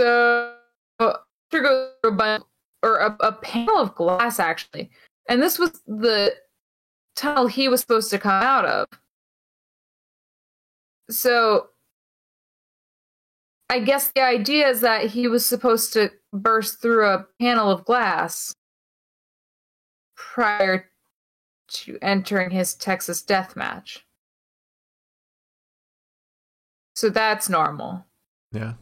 [0.00, 0.54] so
[0.98, 1.20] Archer
[1.52, 2.42] goes through a bunch,
[2.82, 4.90] or a, a panel of glass actually,
[5.28, 6.34] and this was the
[7.14, 8.88] tunnel he was supposed to come out of.
[11.08, 11.68] So
[13.70, 17.84] I guess the idea is that he was supposed to burst through a panel of
[17.84, 18.54] glass
[20.16, 20.90] prior
[21.68, 24.04] to entering his Texas death match.
[26.94, 28.04] So that's normal.
[28.52, 28.74] yeah.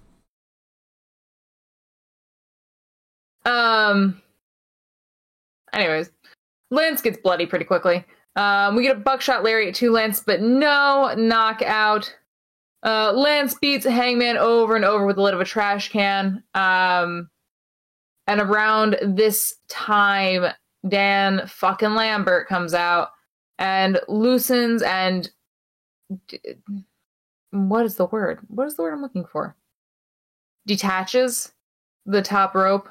[3.44, 4.22] Um
[5.72, 6.10] anyways,
[6.70, 8.04] Lance gets bloody pretty quickly.
[8.36, 12.14] Um we get a buckshot lariat to Lance, but no knockout.
[12.84, 16.42] Uh, Lance beats Hangman over and over with the lid of a trash can.
[16.54, 17.30] Um,
[18.26, 20.52] and around this time,
[20.88, 23.10] Dan fucking Lambert comes out
[23.58, 25.30] and loosens and
[26.26, 26.40] d-
[27.50, 28.40] what is the word?
[28.48, 29.54] What is the word I'm looking for?
[30.66, 31.52] Detaches
[32.06, 32.88] the top rope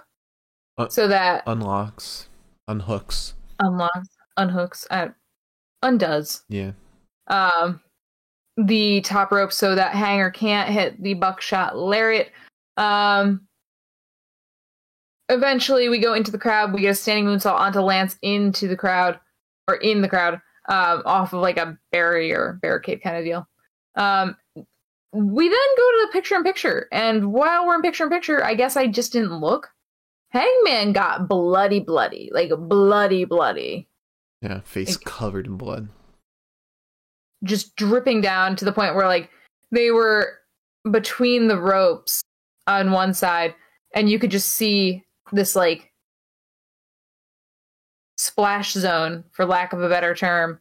[0.77, 2.29] Uh, so that Unlocks,
[2.69, 3.33] unhooks.
[3.59, 4.07] unlocks,
[4.39, 5.09] unhooks, uh,
[5.83, 6.71] undoes Yeah.
[7.27, 7.81] um,
[8.57, 12.31] the top rope so that Hanger can't hit the buckshot lariat.
[12.77, 13.47] Um,
[15.29, 16.73] eventually, we go into the crowd.
[16.73, 19.19] We get a standing moonsault onto Lance into the crowd,
[19.67, 20.35] or in the crowd,
[20.69, 23.47] um, off of like a barrier, barricade kind of deal.
[23.95, 24.35] Um,
[25.13, 28.43] we then go to the picture in picture, and while we're in picture in picture,
[28.43, 29.69] I guess I just didn't look.
[30.29, 33.87] Hangman got bloody, bloody, like bloody, bloody.
[34.41, 34.61] Yeah.
[34.61, 35.89] Face Like- covered in blood.
[37.43, 39.29] Just dripping down to the point where like
[39.71, 40.39] they were
[40.89, 42.23] between the ropes
[42.67, 43.55] on one side
[43.95, 45.91] and you could just see this like
[48.17, 50.59] splash zone for lack of a better term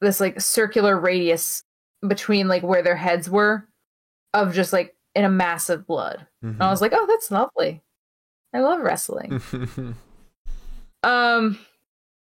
[0.00, 1.62] this like circular radius
[2.06, 3.66] between like where their heads were
[4.32, 6.26] of just like in a massive blood.
[6.42, 7.82] And i was like oh that's lovely.
[8.52, 9.42] I love wrestling.
[11.04, 11.58] Um,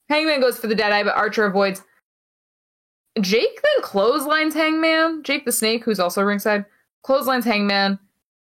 [0.08, 1.84] Hangman goes for the dead eye, but Archer avoids.
[3.24, 5.24] Jake then clotheslines Hangman.
[5.24, 6.66] Jake the Snake, who's also ringside,
[7.04, 8.00] clotheslines Hangman.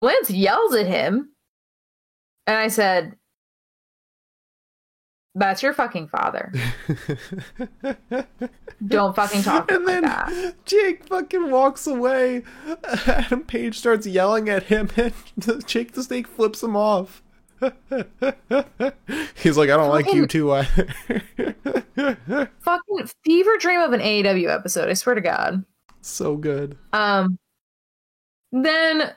[0.01, 1.31] Lance yells at him,
[2.47, 3.15] and I said,
[5.35, 6.51] "That's your fucking father.
[8.87, 12.43] Don't fucking talk and like then that." Jake fucking walks away.
[13.07, 15.13] Adam Page starts yelling at him, and
[15.67, 17.21] Jake the Snake flips him off.
[19.35, 20.93] He's like, I don't like you too either.
[22.61, 24.89] Fucking fever dream of an AEW episode.
[24.89, 25.63] I swear to God.
[26.01, 26.77] so good.
[26.93, 27.37] Um,
[28.51, 29.11] then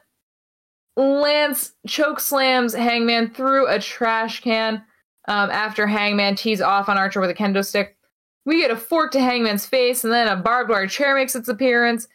[0.97, 4.84] Lance choke slams Hangman through a trash can.
[5.26, 7.97] Um, after Hangman tees off on Archer with a kendo stick,
[8.45, 11.49] we get a fork to Hangman's face, and then a barbed wire chair makes its
[11.49, 12.07] appearance.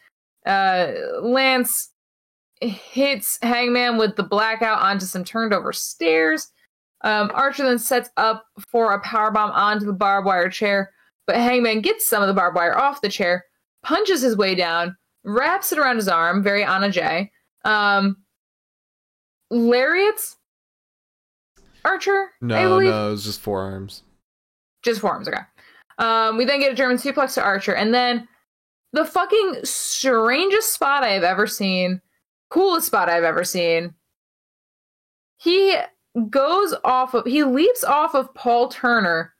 [0.46, 1.89] Uh, Lance
[2.60, 6.48] hits Hangman with the blackout onto some turned over stairs.
[7.02, 10.92] Um, Archer then sets up for a powerbomb onto the barbed wire chair,
[11.26, 13.44] but Hangman gets some of the barbed wire off the chair,
[13.82, 17.30] punches his way down, wraps it around his arm, very Anna J.
[17.64, 18.18] Um,
[19.50, 20.36] lariats
[21.84, 24.02] Archer, No, no, it was just forearms.
[24.82, 25.40] Just forearms, okay.
[25.98, 28.28] Um, we then get a German suplex to Archer, and then
[28.92, 32.00] the fucking strangest spot I have ever seen,
[32.50, 33.94] coolest spot I've ever seen.
[35.38, 35.76] He
[36.28, 39.32] goes off of, he leaps off of Paul Turner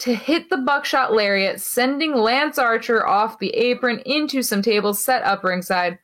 [0.00, 5.22] to hit the buckshot lariat, sending Lance Archer off the apron into some tables set
[5.22, 5.98] up ringside.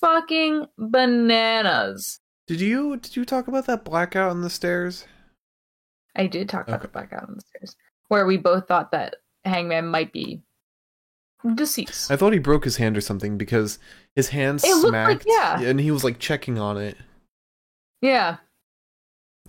[0.00, 2.20] Fucking bananas.
[2.46, 5.04] Did you did you talk about that blackout on the stairs?
[6.16, 6.86] I did talk about Okay.
[6.86, 7.76] the blackout on the stairs,
[8.08, 10.42] where we both thought that Hangman might be
[11.54, 12.10] deceased.
[12.10, 13.78] I thought he broke his hand or something because
[14.14, 15.60] his hand It looked like- smacked, yeah.
[15.68, 16.96] and he was like checking on it.
[18.02, 18.36] yeah,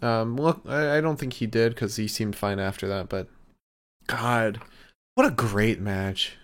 [0.02, 3.08] Um, well, I, I don't think he did because he seemed fine after that.
[3.10, 3.28] But
[4.08, 4.60] God,
[5.16, 6.38] what a great match!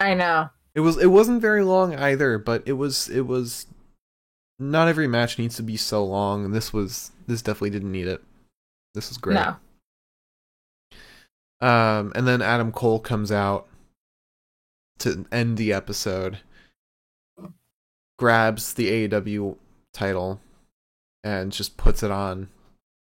[0.00, 0.50] I know.
[0.74, 0.96] It was.
[0.98, 3.08] It wasn't very long either, but it was.
[3.08, 3.66] It was.
[4.60, 7.10] Not every match needs to be so long, and this was.
[7.26, 8.22] This definitely didn't need it.
[8.94, 9.34] This was great.
[9.34, 9.56] No.
[11.60, 13.66] Um, and then Adam Cole comes out
[14.98, 16.38] to end the episode,
[18.18, 19.56] grabs the AEW
[19.92, 20.40] title,
[21.24, 22.48] and just puts it on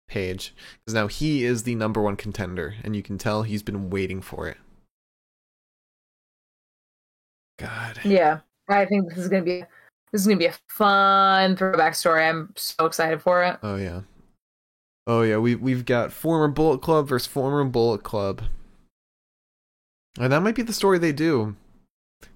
[0.08, 3.90] Page because now he is the number one contender, and you can tell he's been
[3.90, 4.58] waiting for it.
[7.58, 9.64] God, Yeah, I think this is gonna be
[10.12, 12.24] this is gonna be a fun throwback story.
[12.24, 13.58] I'm so excited for it.
[13.64, 14.02] oh yeah,
[15.08, 15.38] oh yeah.
[15.38, 18.44] We we've got former Bullet Club versus former Bullet Club,
[20.20, 21.56] and that might be the story they do,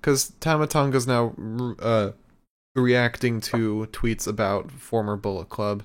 [0.02, 1.34] because Tama Tonga's now
[1.80, 2.12] uh
[2.76, 5.84] reacting to tweets about former Bullet Club.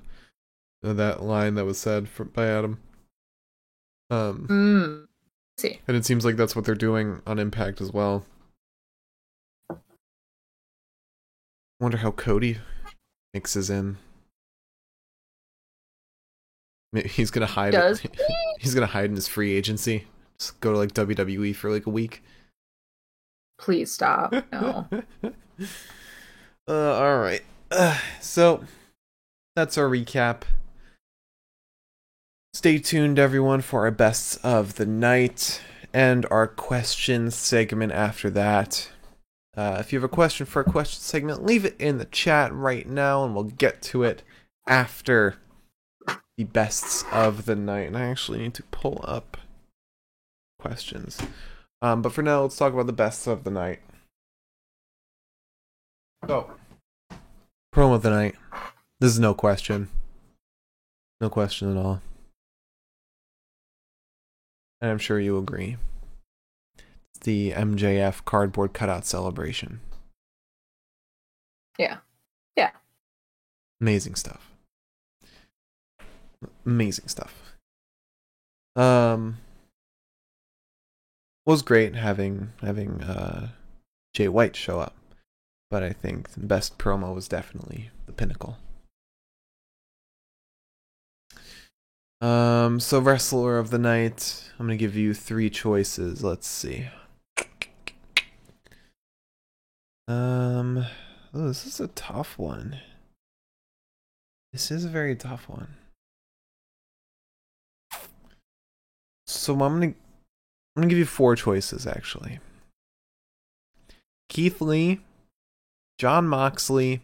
[0.85, 2.79] Uh, That line that was said for, by Adam.
[4.11, 5.07] Um, Mm.
[5.59, 8.25] see, and it seems like that's what they're doing on Impact as well.
[11.81, 12.59] Wonder how Cody
[13.33, 13.97] mixes in.
[17.07, 17.73] He's gonna hide.
[17.73, 18.01] Does
[18.61, 20.07] He's gonna hide in his free agency.
[20.39, 22.23] Just go to like WWE for like a week.
[23.65, 24.35] Please stop.
[24.53, 24.87] No.
[26.69, 27.43] uh, all right.
[27.71, 28.65] Uh, so
[29.57, 30.43] that's our recap.
[32.53, 35.63] Stay tuned, everyone, for our bests of the night
[35.93, 38.91] and our question segment after that.
[39.57, 42.53] Uh, if you have a question for a question segment, leave it in the chat
[42.53, 44.23] right now, and we'll get to it
[44.67, 45.37] after
[46.37, 47.89] the bests of the night.
[47.89, 49.37] And I actually need to pull up
[50.59, 51.21] questions.
[51.83, 53.81] Um, but for now, let's talk about the best of the night.
[56.27, 56.51] So,
[57.75, 58.37] promo of the night.
[59.01, 59.89] This is no question.
[61.21, 62.01] No question at all.
[64.81, 65.77] And I'm sure you agree.
[66.79, 69.81] It's the MJF cardboard cutout celebration.
[71.79, 71.99] Yeah.
[72.57, 72.71] Yeah.
[73.81, 74.51] Amazing stuff.
[76.65, 77.57] Amazing stuff.
[78.77, 79.39] Um
[81.47, 83.49] was great having having uh
[84.15, 84.95] Jay White show up.
[85.71, 88.59] But I think the best promo was definitely the pinnacle.
[92.21, 96.23] Um, so wrestler of the night, I'm gonna give you three choices.
[96.23, 96.87] Let's see.
[100.07, 100.87] Um,
[101.35, 102.79] oh, this is a tough one.
[104.53, 105.75] This is a very tough one.
[109.27, 109.95] So I'm gonna,
[110.75, 112.41] I'm gonna give you four choices actually.
[114.29, 115.01] Keith Lee,
[115.99, 117.03] John Moxley,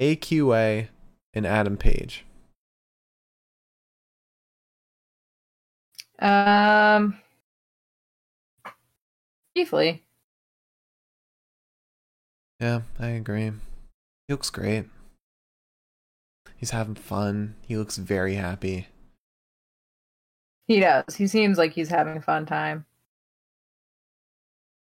[0.00, 0.88] AQA,
[1.34, 2.24] and Adam Page.
[6.20, 7.18] Um,
[9.54, 10.02] Keith Lee.
[12.60, 13.50] Yeah, I agree.
[14.28, 14.84] He looks great.
[16.56, 17.56] He's having fun.
[17.66, 18.86] He looks very happy.
[20.68, 21.16] He does.
[21.16, 22.86] He seems like he's having a fun time.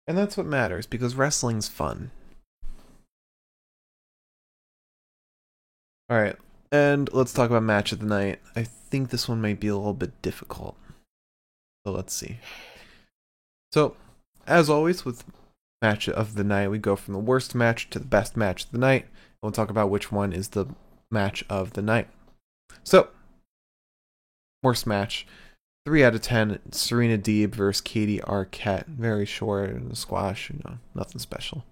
[0.08, 2.12] And that's what matters because wrestling's fun.
[6.10, 6.36] All right.
[6.72, 8.40] And let's talk about match of the night.
[8.56, 10.76] I think this one might be a little bit difficult.
[11.86, 12.40] So let's see.
[13.72, 13.96] So,
[14.46, 15.24] as always with
[15.82, 18.72] match of the night, we go from the worst match to the best match of
[18.72, 19.08] the night.
[19.42, 20.68] We'll talk about which one is the
[21.12, 22.08] match of the night.
[22.84, 23.10] So,
[24.62, 25.28] worst match.
[25.86, 28.88] 3 out of 10, Serena Deeb versus Katie Arquette.
[28.88, 31.66] Very short and squash, you know, nothing special.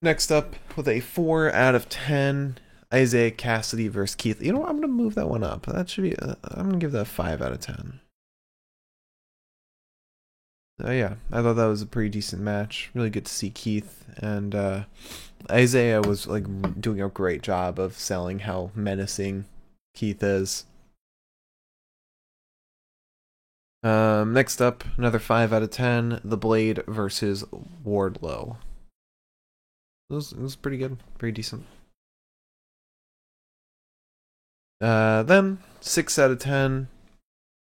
[0.00, 2.58] Next up, with a 4 out of 10,
[2.94, 4.40] Isiah Kassidy versus Keith.
[4.40, 4.70] You know what?
[4.70, 5.66] I'm to move that one up.
[5.66, 8.00] That should be, uh, I'm to give that 5 out of 10.
[10.82, 12.90] Uh, yeah, I thought that was a pretty decent match.
[12.94, 14.84] Really good to see Keith and uh,
[15.52, 19.46] Isiah was like doing a great job of selling how menacing
[19.94, 20.64] Keith is.
[23.82, 26.20] Um, next up, another five out of ten.
[26.24, 27.44] The Blade versus
[27.84, 28.56] Wardlow.
[30.10, 31.64] It was, it was pretty good, pretty decent.
[34.80, 36.88] Uh, then six out of ten.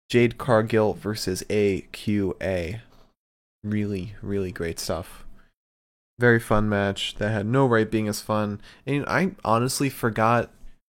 [0.09, 2.81] Jade Cargill versus AQA.
[3.65, 5.25] Really, really great stuff.
[6.21, 8.61] Very fun match that had no right being as fun.
[8.87, 10.51] And I honestly forgot,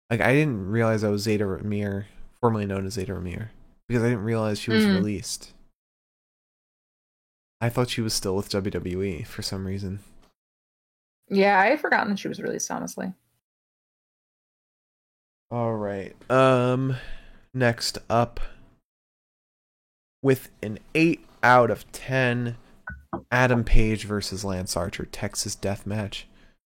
[0.09, 2.05] like I didn't realize I was Zayda Ramier,
[2.39, 3.49] formerly known as Zayda Ramier
[3.91, 4.95] because I didn't realize she was Mhm.
[4.95, 5.53] released.
[7.59, 9.99] I thought she was still with WWE for some reason.
[11.27, 13.13] Yeah, I had forgotten she was released, honestly.
[15.49, 16.15] All right.
[16.31, 16.95] Um
[17.53, 18.39] next up
[20.23, 22.57] with an 8 out of 10
[23.31, 26.27] Adam Page versus Lance Archer Texas Death Match.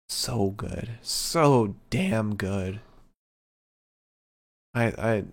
[0.08, 0.98] So good.
[1.02, 2.80] So damn good.
[4.74, 5.24] I I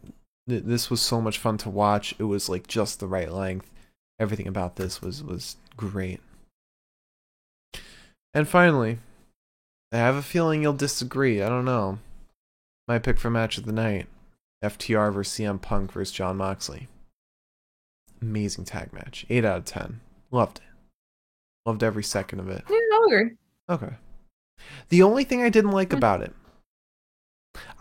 [0.49, 2.13] th- this was so much fun to watch.
[2.19, 3.69] It was like just the right length.
[4.19, 6.19] Everything about this was was great.
[8.33, 8.97] And finally,
[9.91, 11.41] I have a feeling you'll disagree.
[11.41, 11.99] I don't know.
[12.87, 14.07] My pick for match of the night:
[14.63, 16.87] FTR versus CM Punk versus John Moxley.
[18.21, 19.25] Amazing tag match.
[19.29, 20.01] Eight out of ten.
[20.31, 20.63] Loved it.
[21.65, 22.63] Loved every second of it.
[22.69, 23.31] Yeah, I'll agree.
[23.69, 23.93] Okay.
[24.89, 25.97] The only thing I didn't like Hmm.
[25.97, 26.33] about it,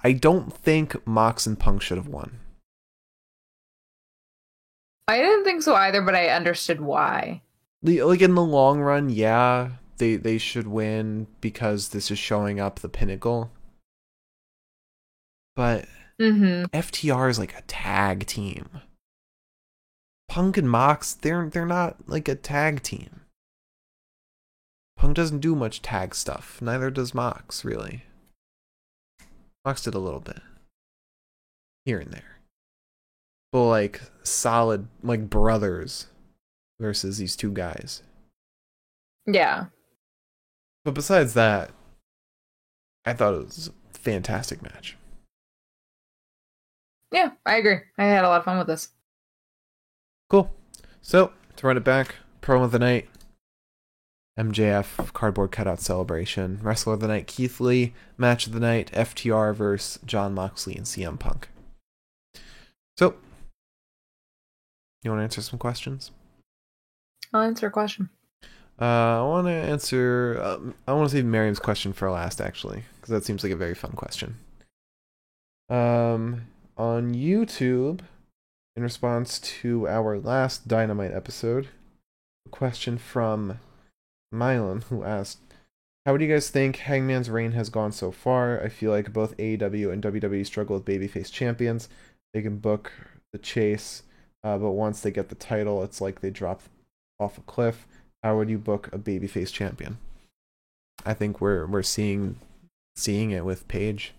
[0.04, 2.38] I don't think Mox and Punk should have won.
[5.08, 7.42] I didn't think so either, but I understood why.
[7.82, 12.78] Like in the long run, yeah, they they should win because this is showing up
[12.78, 13.50] the pinnacle.
[15.56, 15.86] But
[16.20, 16.64] Mm-hmm.
[16.76, 18.68] FTR is like a tag team.
[20.28, 23.20] Punk and Mox, they're they're not like a tag team.
[24.96, 26.60] Punk doesn't do much tag stuff.
[26.60, 28.02] Neither does Mox, really.
[29.64, 30.40] Mox did a little bit.
[31.84, 32.37] Here and there.
[33.52, 36.06] But like solid like brothers
[36.80, 38.02] versus these two guys.
[39.26, 39.66] Yeah.
[40.84, 41.70] But besides that,
[43.04, 44.96] I thought it was a fantastic match.
[47.10, 47.78] Yeah, I agree.
[47.96, 48.90] I had a lot of fun with this.
[50.28, 50.50] Cool.
[51.00, 53.08] So, to run it back, promo of the night
[54.38, 56.60] MJF cardboard cutout celebration.
[56.62, 57.92] Wrestler of the night Keith Lee.
[58.16, 61.48] Match of the night FTR versus John Moxley and CM Punk.
[62.96, 63.16] So,
[65.02, 66.10] you want to answer some questions?
[67.32, 68.10] I'll answer a question.
[68.80, 70.40] Uh, I want to answer.
[70.42, 73.56] Um, I want to save Miriam's question for last, actually, because that seems like a
[73.56, 74.36] very fun question.
[75.68, 76.46] Um,
[76.76, 78.00] on YouTube,
[78.76, 81.68] in response to our last Dynamite episode,
[82.46, 83.58] a question from
[84.32, 85.40] Mylon who asked,
[86.06, 88.62] "How do you guys think Hangman's reign has gone so far?
[88.62, 91.88] I feel like both AEW and WWE struggle with babyface champions.
[92.32, 92.92] They can book
[93.32, 94.04] the chase,
[94.44, 96.62] uh, but once they get the title, it's like they drop
[97.18, 97.86] off a cliff.
[98.22, 99.98] How would you book a babyface champion?"
[101.04, 102.40] I think we're we're seeing
[102.96, 104.14] seeing it with Page.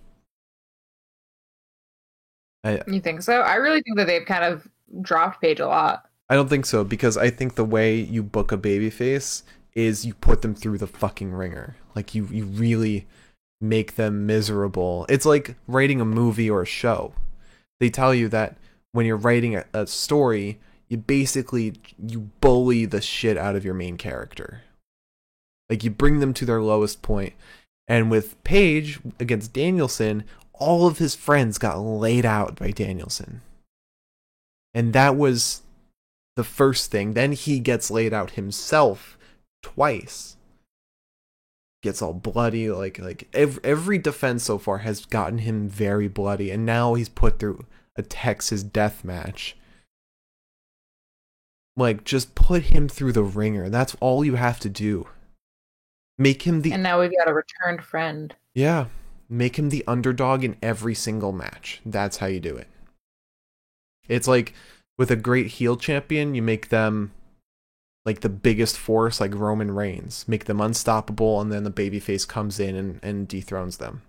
[2.63, 3.41] I You think so?
[3.41, 4.67] I really think that they've kind of
[5.01, 6.09] dropped Page a lot.
[6.29, 9.43] I don't think so because I think the way you book a babyface
[9.75, 11.75] is you put them through the fucking ringer.
[11.95, 13.07] Like you you really
[13.61, 15.05] make them miserable.
[15.09, 17.13] It's like writing a movie or a show.
[17.79, 18.57] They tell you that
[18.91, 23.73] when you're writing a, a story, you basically you bully the shit out of your
[23.73, 24.61] main character.
[25.69, 27.33] Like you bring them to their lowest point.
[27.87, 33.41] And with Page against Danielson, all of his friends got laid out by Danielson.
[34.73, 35.61] And that was
[36.35, 37.13] the first thing.
[37.13, 39.17] Then he gets laid out himself
[39.63, 40.37] twice.
[41.81, 46.51] Gets all bloody, like like every, every defense so far has gotten him very bloody,
[46.51, 47.65] and now he's put through
[47.99, 49.55] a Texas death match.
[51.77, 53.69] Like just put him through the ringer.
[53.69, 55.07] That's all you have to do.
[56.17, 58.35] Make him the And now we've got a returned friend.
[58.55, 58.87] yeah,
[59.29, 61.81] make him the underdog in every single match.
[61.85, 62.67] That's how you do it.
[64.07, 64.53] It's like
[64.97, 67.11] with a great heel champion, you make them
[68.05, 72.59] like the biggest force, like Roman Reigns, make them unstoppable, and then the babyface comes
[72.59, 74.01] in and, and dethrones them.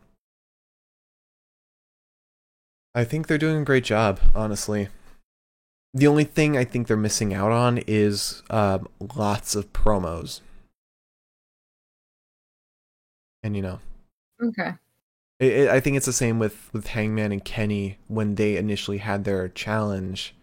[2.95, 4.89] I think they're doing a great job, honestly.
[5.95, 10.41] The only thing I think they're missing out on is um, lots of promos.
[13.43, 13.79] And you know,
[14.43, 14.75] Okay.
[15.39, 18.99] it, it, I think it's the same with with Hangman and Kenny when they initially
[18.99, 20.35] had their challenge.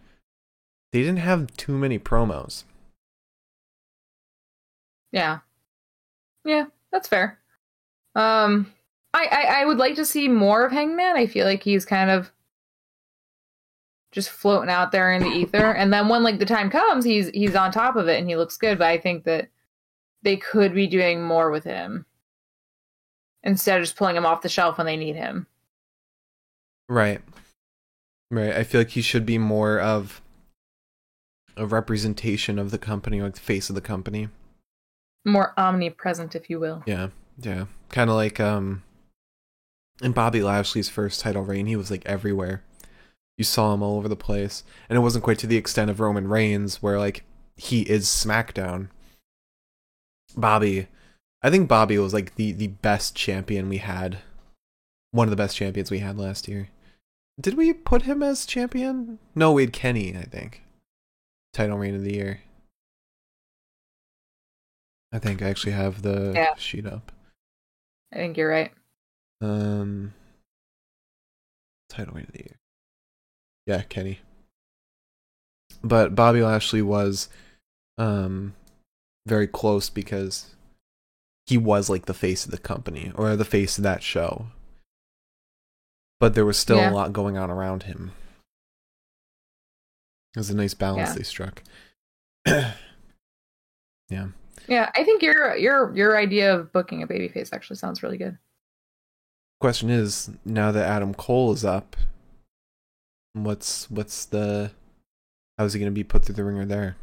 [0.91, 2.64] They didn't have too many promos.
[5.11, 5.40] Yeah.
[6.45, 7.40] Yeah, that's fair.
[8.15, 8.74] Um
[9.14, 11.15] I, I I would like to see more of Hangman.
[11.18, 12.32] I feel like he's kind of
[14.11, 15.71] just floating out there in the ether.
[15.71, 18.35] And then when like the time comes, he's he's on top of it and he
[18.35, 18.77] looks good.
[18.77, 19.49] But I think that
[20.23, 22.05] they could be doing more with him
[23.43, 25.47] instead of just pulling him off the shelf when they need him.
[26.89, 27.21] Right.
[28.31, 28.53] Right.
[28.53, 30.21] I feel like he should be more of
[31.55, 34.29] a representation of the company, like the face of the company.
[35.25, 36.84] More omnipresent, if you will.
[36.85, 37.09] Yeah.
[37.41, 37.65] Yeah.
[37.89, 38.84] Kind of like um
[40.01, 42.63] in Bobby Lashley's first title reign, he was like everywhere.
[43.38, 44.64] You saw him all over the place.
[44.89, 47.23] And it wasn't quite to the extent of Roman Reigns where like
[47.55, 48.89] he is SmackDown.
[50.35, 50.88] Bobby
[51.43, 54.18] I think Bobby was like the the best champion we had.
[55.11, 56.69] One of the best champions we had last year.
[57.39, 59.19] Did we put him as champion?
[59.35, 60.64] No, we had Kenny, I think.
[61.53, 62.41] Title reign of the year.
[65.11, 66.55] I think I actually have the Yeah.
[66.55, 67.11] sheet up.
[68.11, 68.72] I think you're right.
[69.39, 70.14] Um,
[71.89, 72.59] title reign of the year.
[73.68, 74.19] Yeah, Kenny.
[75.84, 77.30] But Bobby Lashley was,
[77.98, 78.56] um,
[79.27, 80.56] very close because
[81.45, 84.48] he was like the face of the company or the face of that show.
[86.19, 86.91] But there was still Yeah.
[86.91, 88.11] a lot going on around him.
[90.35, 91.15] It was a nice balance Yeah.
[91.15, 91.64] they struck.
[92.45, 92.73] yeah.
[94.68, 98.38] Yeah, I think your your your idea of booking a babyface actually sounds really good.
[99.60, 101.95] Question is, now that Adam Cole is up,
[103.45, 104.72] what's what's the
[105.57, 106.95] how's he gonna be put through the ringer there?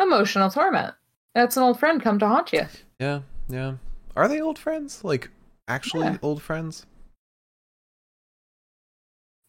[0.00, 0.94] Emotional torment.
[1.34, 2.66] That's an old friend come to haunt you.
[3.00, 3.74] Yeah, yeah.
[4.16, 5.04] Are they old friends?
[5.04, 5.30] Like
[5.68, 6.16] actually Yeah.
[6.22, 6.86] old friends?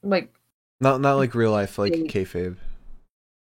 [0.03, 0.33] Like,
[0.79, 2.57] Not not like real life, like They- kayfabe.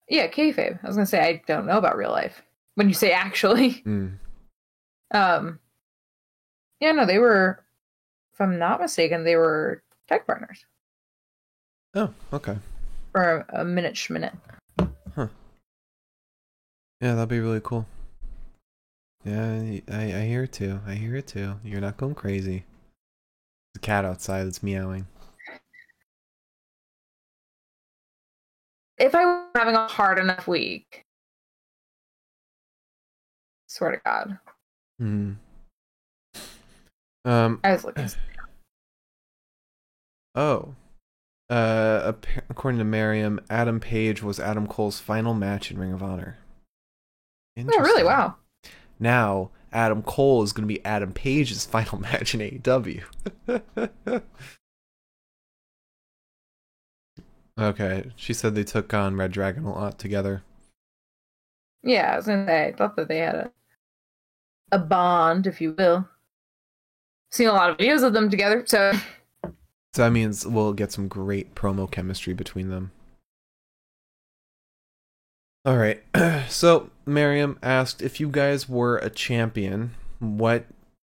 [0.08, 0.82] yeah, kayfabe.
[0.82, 2.42] I was gonna say I don't know about real life.
[2.74, 4.18] When you say actually, Mm.
[5.12, 5.60] um,
[6.80, 7.64] yeah, no, they were.
[8.32, 10.64] If I'm not mistaken, they were tech partners
[11.94, 12.56] Oh, okay.
[13.12, 13.98] for a, a minute
[15.14, 15.26] Huh.
[17.00, 17.86] Yeah, that'd be really cool.
[19.24, 20.80] Yeah, I I hear it too.
[20.86, 21.56] I hear it too.
[21.64, 22.64] You're not going crazy.
[23.74, 25.06] There's a cat outside that's meowing.
[28.98, 31.02] If I were having a hard enough week,
[33.66, 34.38] swear to God,
[34.98, 35.32] Hmm.
[37.24, 37.60] Um.
[37.64, 38.08] I was looking.
[40.36, 40.76] Oh.
[41.50, 42.12] Uh,
[42.48, 46.38] according to Miriam, Adam Page was Adam Cole's final match in Ring of Honor.
[47.58, 48.04] Oh, really?
[48.04, 48.36] Wow.
[49.00, 53.02] Now, Adam Cole is going to be Adam Page's final match in AEW.
[57.60, 60.42] Okay, she said they took on Red Dragon a lot together.
[61.82, 63.52] Yeah, I was gonna say I thought that they had a
[64.72, 66.08] a bond, if you will.
[67.30, 68.92] Seen a lot of videos of them together, so
[69.94, 72.92] So that means we'll get some great promo chemistry between them.
[75.64, 76.02] All right.
[76.48, 80.66] So Miriam asked if you guys were a champion, what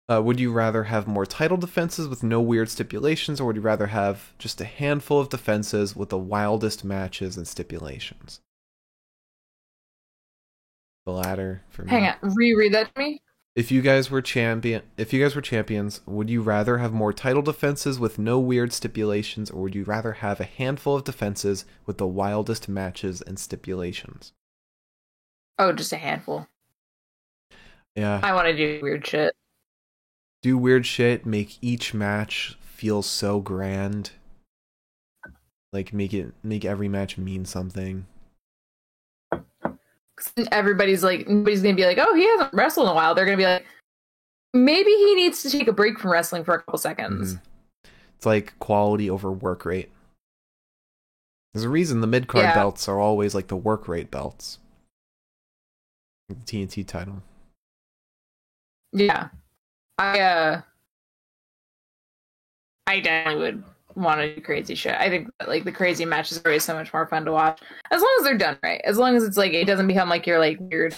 [0.09, 3.61] uh, would you rather have more title defenses with no weird stipulations, or would you
[3.61, 8.41] rather have just a handful of defenses with the wildest matches and stipulations?
[11.05, 11.91] The latter for me.
[11.91, 13.21] hang on, reread that to me.
[13.55, 17.11] If you guys were champion, if you guys were champions, would you rather have more
[17.11, 21.65] title defenses with no weird stipulations, or would you rather have a handful of defenses
[21.85, 24.31] with the wildest matches and stipulations?
[25.57, 26.47] Oh, just a handful.
[27.95, 29.33] Yeah, I want to do weird shit.
[30.41, 34.11] do weird shit, make each match feel so grand.
[35.73, 38.05] Like make it make every match mean something.
[40.51, 43.13] Everybody's like, nobody's gonna be like, oh, he hasn't wrestled in a while.
[43.15, 43.65] They're gonna be like,
[44.53, 47.35] maybe he needs to take a break from wrestling for a couple seconds.
[47.35, 47.39] Mhm.
[48.17, 49.91] It's like quality over work rate.
[51.53, 52.53] There's a reason the mid card Yeah.
[52.55, 54.59] belts are always like the work rate belts.
[56.27, 57.23] The TNT title.
[58.91, 59.29] Yeah.
[59.97, 60.61] I uh
[62.87, 63.63] I definitely would
[63.95, 64.95] want to do crazy shit.
[64.95, 67.59] I think that, like the crazy matches are always so much more fun to watch.
[67.91, 68.81] As long as they're done right.
[68.85, 70.95] As long as it's like it doesn't become like you're like weird.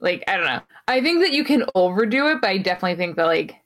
[0.00, 0.60] Like, I don't know.
[0.88, 3.56] I think that you can overdo it, but I definitely think that like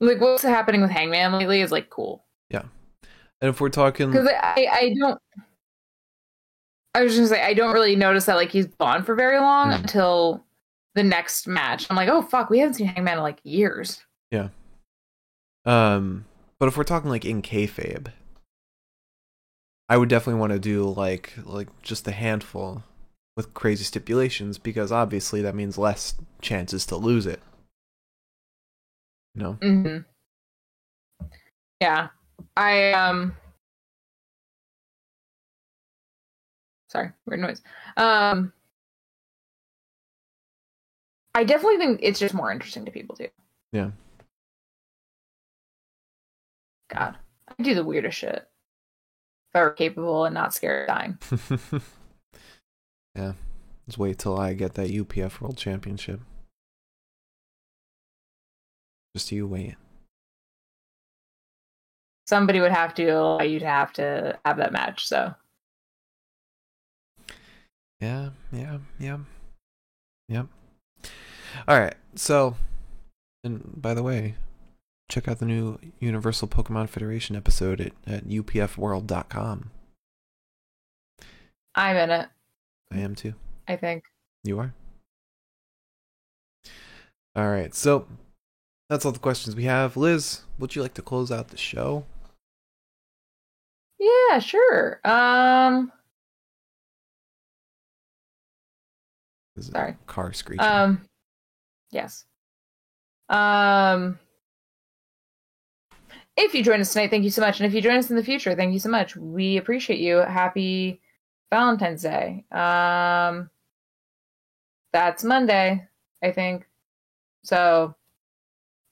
[0.00, 2.24] like what's happening with Hangman lately is like cool.
[2.50, 2.64] Yeah,
[3.40, 5.20] and if we're talking Because I, I don't.
[6.94, 9.38] I was just gonna say I don't really notice that like he's gone for very
[9.38, 9.80] long Hmm.
[9.82, 10.44] until
[10.94, 11.86] the next match.
[11.90, 14.02] I'm like, oh fuck, we haven't seen Hangman in like years.
[15.66, 16.24] Um,
[16.58, 18.08] but if we're talking like in kayfabe,
[19.88, 22.84] I would definitely want to do like like just a handful
[23.36, 27.40] with crazy stipulations because obviously that means less chances to lose it.
[29.34, 29.98] You know, hmm
[31.80, 32.08] Yeah,
[32.56, 33.36] I um.
[36.88, 37.60] Sorry, weird noise.
[37.96, 38.52] Um,
[41.34, 43.28] I definitely think it's just more interesting to people too.
[43.72, 43.90] Yeah.
[46.88, 47.16] God,
[47.48, 48.48] I do the weirdest shit.
[49.52, 51.18] If I were capable and not scared of dying.
[53.16, 53.32] yeah.
[53.86, 56.20] Let's wait till I get that UPF World Championship.
[59.14, 59.76] Just you wait.
[62.26, 65.06] Somebody would have to allow you to have to have that match.
[65.06, 65.34] So
[68.00, 69.18] Yeah, yeah, yeah.
[70.28, 70.46] Yep.
[71.68, 71.94] All right.
[72.16, 72.56] So,
[73.44, 74.34] and by the way,
[75.08, 79.70] check out the new Universal Pokemon Federation episode at, at upfworld.com.
[81.74, 82.28] I'm in it.
[82.92, 83.34] I am too.
[83.68, 84.04] I think.
[84.44, 84.74] You are?
[87.34, 87.74] All right.
[87.74, 88.06] So,
[88.88, 89.96] that's all the questions we have.
[89.96, 92.04] Liz, would you like to close out the show?
[93.98, 95.00] Yeah, sure.
[95.04, 95.92] Um,
[99.58, 99.96] Sorry.
[100.06, 100.64] Car screeching.
[100.64, 101.00] um,
[101.90, 102.24] yes.
[103.28, 104.18] Um,
[106.36, 107.60] if you join us tonight, thank you so much.
[107.60, 109.16] And if you join us in the future, thank you so much.
[109.16, 110.18] We appreciate you.
[110.18, 111.00] Happy
[111.50, 112.44] Valentine's Day.
[112.50, 113.50] Um,
[114.92, 115.86] that's Monday,
[116.22, 116.66] I think.
[117.44, 117.94] So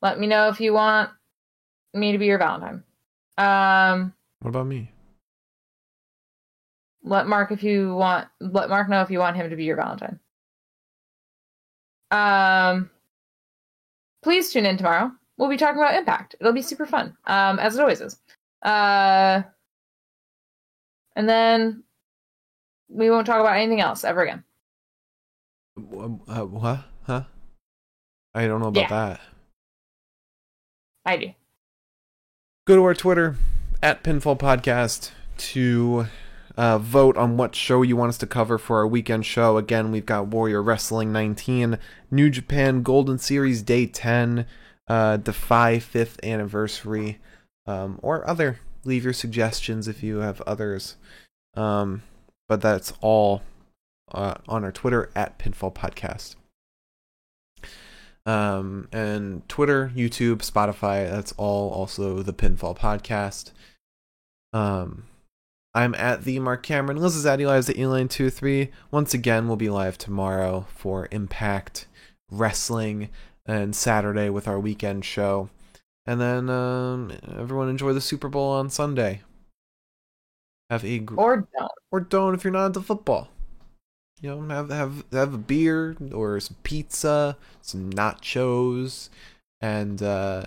[0.02, 1.10] let me know if you want
[1.92, 2.82] me to be your Valentine.
[3.36, 4.90] Um, what about me?
[7.04, 9.76] let Mark if you want let Mark know if you want him to be your
[9.76, 10.18] Valentine.
[12.10, 12.90] Um
[14.22, 15.12] please tune in tomorrow.
[15.36, 16.36] We'll be talking about Impact.
[16.40, 17.16] It'll be super fun.
[17.26, 18.18] Um as it always is.
[18.62, 19.42] Uh
[21.16, 21.82] and then
[22.88, 24.44] we won't talk about anything else ever again.
[25.76, 26.84] Uh, what?
[27.04, 27.24] Huh?
[28.34, 28.88] I don't know about Yeah.
[28.88, 29.20] that.
[31.04, 31.32] I do.
[32.66, 33.36] go to our Twitter
[33.82, 36.06] at Pinfall Podcast to
[36.56, 39.58] uh, vote on what show you want us to cover for our weekend show.
[39.58, 41.78] Again, we've got Warrior Wrestling 19,
[42.10, 44.46] New Japan Golden Series Day 10,
[44.88, 47.18] uh, Defy 5th Anniversary,
[47.66, 48.60] um, or other.
[48.84, 50.96] Leave your suggestions if you have others.
[51.54, 52.02] Um,
[52.48, 53.42] but that's all
[54.12, 56.36] uh, on our Twitter at Pinfall Podcast
[58.26, 61.08] um, and Twitter, YouTube, Spotify.
[61.10, 63.52] That's all also the Pinfall Podcast.
[64.52, 65.04] Um,
[65.74, 66.98] I'm at the Mark Cameron.
[66.98, 68.70] Liz is at Eli's at Eline23.
[68.90, 71.86] Once again, we'll be live tomorrow for Impact
[72.30, 73.10] Wrestling
[73.46, 75.50] and Saturday with our weekend show.
[76.06, 79.22] And then um, everyone enjoy the Super Bowl on Sunday.
[80.70, 81.72] Have a gr- Or don't.
[81.90, 83.28] or don't if you're not into football.
[84.20, 89.08] You know, have have have a beer or some pizza, some nachos,
[89.60, 90.44] and uh,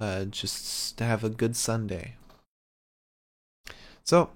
[0.00, 2.14] uh, just have a good Sunday.
[4.04, 4.30] So,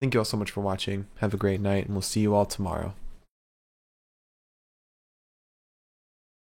[0.00, 1.06] thank you all so much for watching.
[1.18, 2.94] Have a great night, and we'll see you all tomorrow.